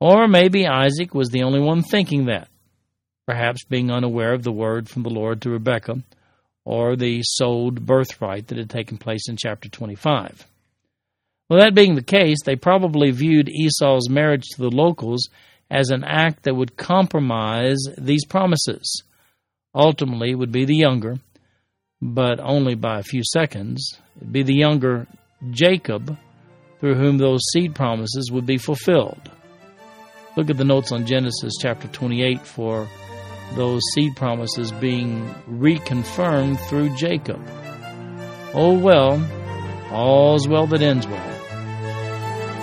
Or 0.00 0.28
maybe 0.28 0.66
Isaac 0.66 1.12
was 1.12 1.30
the 1.30 1.42
only 1.42 1.60
one 1.60 1.82
thinking 1.82 2.26
that, 2.26 2.48
perhaps 3.26 3.64
being 3.64 3.90
unaware 3.90 4.32
of 4.32 4.44
the 4.44 4.52
word 4.52 4.88
from 4.88 5.02
the 5.02 5.10
Lord 5.10 5.42
to 5.42 5.50
Rebekah 5.50 6.02
or 6.64 6.96
the 6.96 7.20
sold 7.22 7.84
birthright 7.84 8.48
that 8.48 8.58
had 8.58 8.70
taken 8.70 8.98
place 8.98 9.28
in 9.28 9.36
chapter 9.36 9.68
25. 9.68 10.46
Well, 11.48 11.60
that 11.60 11.74
being 11.74 11.94
the 11.94 12.02
case, 12.02 12.38
they 12.44 12.56
probably 12.56 13.10
viewed 13.10 13.48
Esau's 13.48 14.08
marriage 14.08 14.44
to 14.54 14.62
the 14.62 14.70
locals 14.70 15.28
as 15.70 15.90
an 15.90 16.04
act 16.04 16.44
that 16.44 16.54
would 16.54 16.76
compromise 16.76 17.78
these 17.98 18.24
promises. 18.24 19.02
Ultimately, 19.74 20.30
it 20.30 20.38
would 20.38 20.52
be 20.52 20.64
the 20.64 20.76
younger, 20.76 21.16
but 22.00 22.40
only 22.40 22.74
by 22.74 22.98
a 22.98 23.02
few 23.04 23.22
seconds, 23.24 23.98
it'd 24.16 24.32
be 24.32 24.42
the 24.42 24.54
younger 24.54 25.06
Jacob 25.50 26.16
through 26.80 26.94
whom 26.94 27.18
those 27.18 27.40
seed 27.52 27.74
promises 27.74 28.30
would 28.30 28.46
be 28.46 28.58
fulfilled. 28.58 29.30
Look 30.36 30.50
at 30.50 30.56
the 30.56 30.64
notes 30.64 30.92
on 30.92 31.06
Genesis 31.06 31.54
chapter 31.60 31.88
28 31.88 32.40
for 32.40 32.88
those 33.54 33.82
seed 33.94 34.16
promises 34.16 34.72
being 34.72 35.28
reconfirmed 35.48 36.58
through 36.68 36.94
Jacob. 36.96 37.40
Oh 38.54 38.78
well, 38.78 39.22
all's 39.90 40.48
well 40.48 40.66
that 40.68 40.82
ends 40.82 41.06
well. 41.06 41.28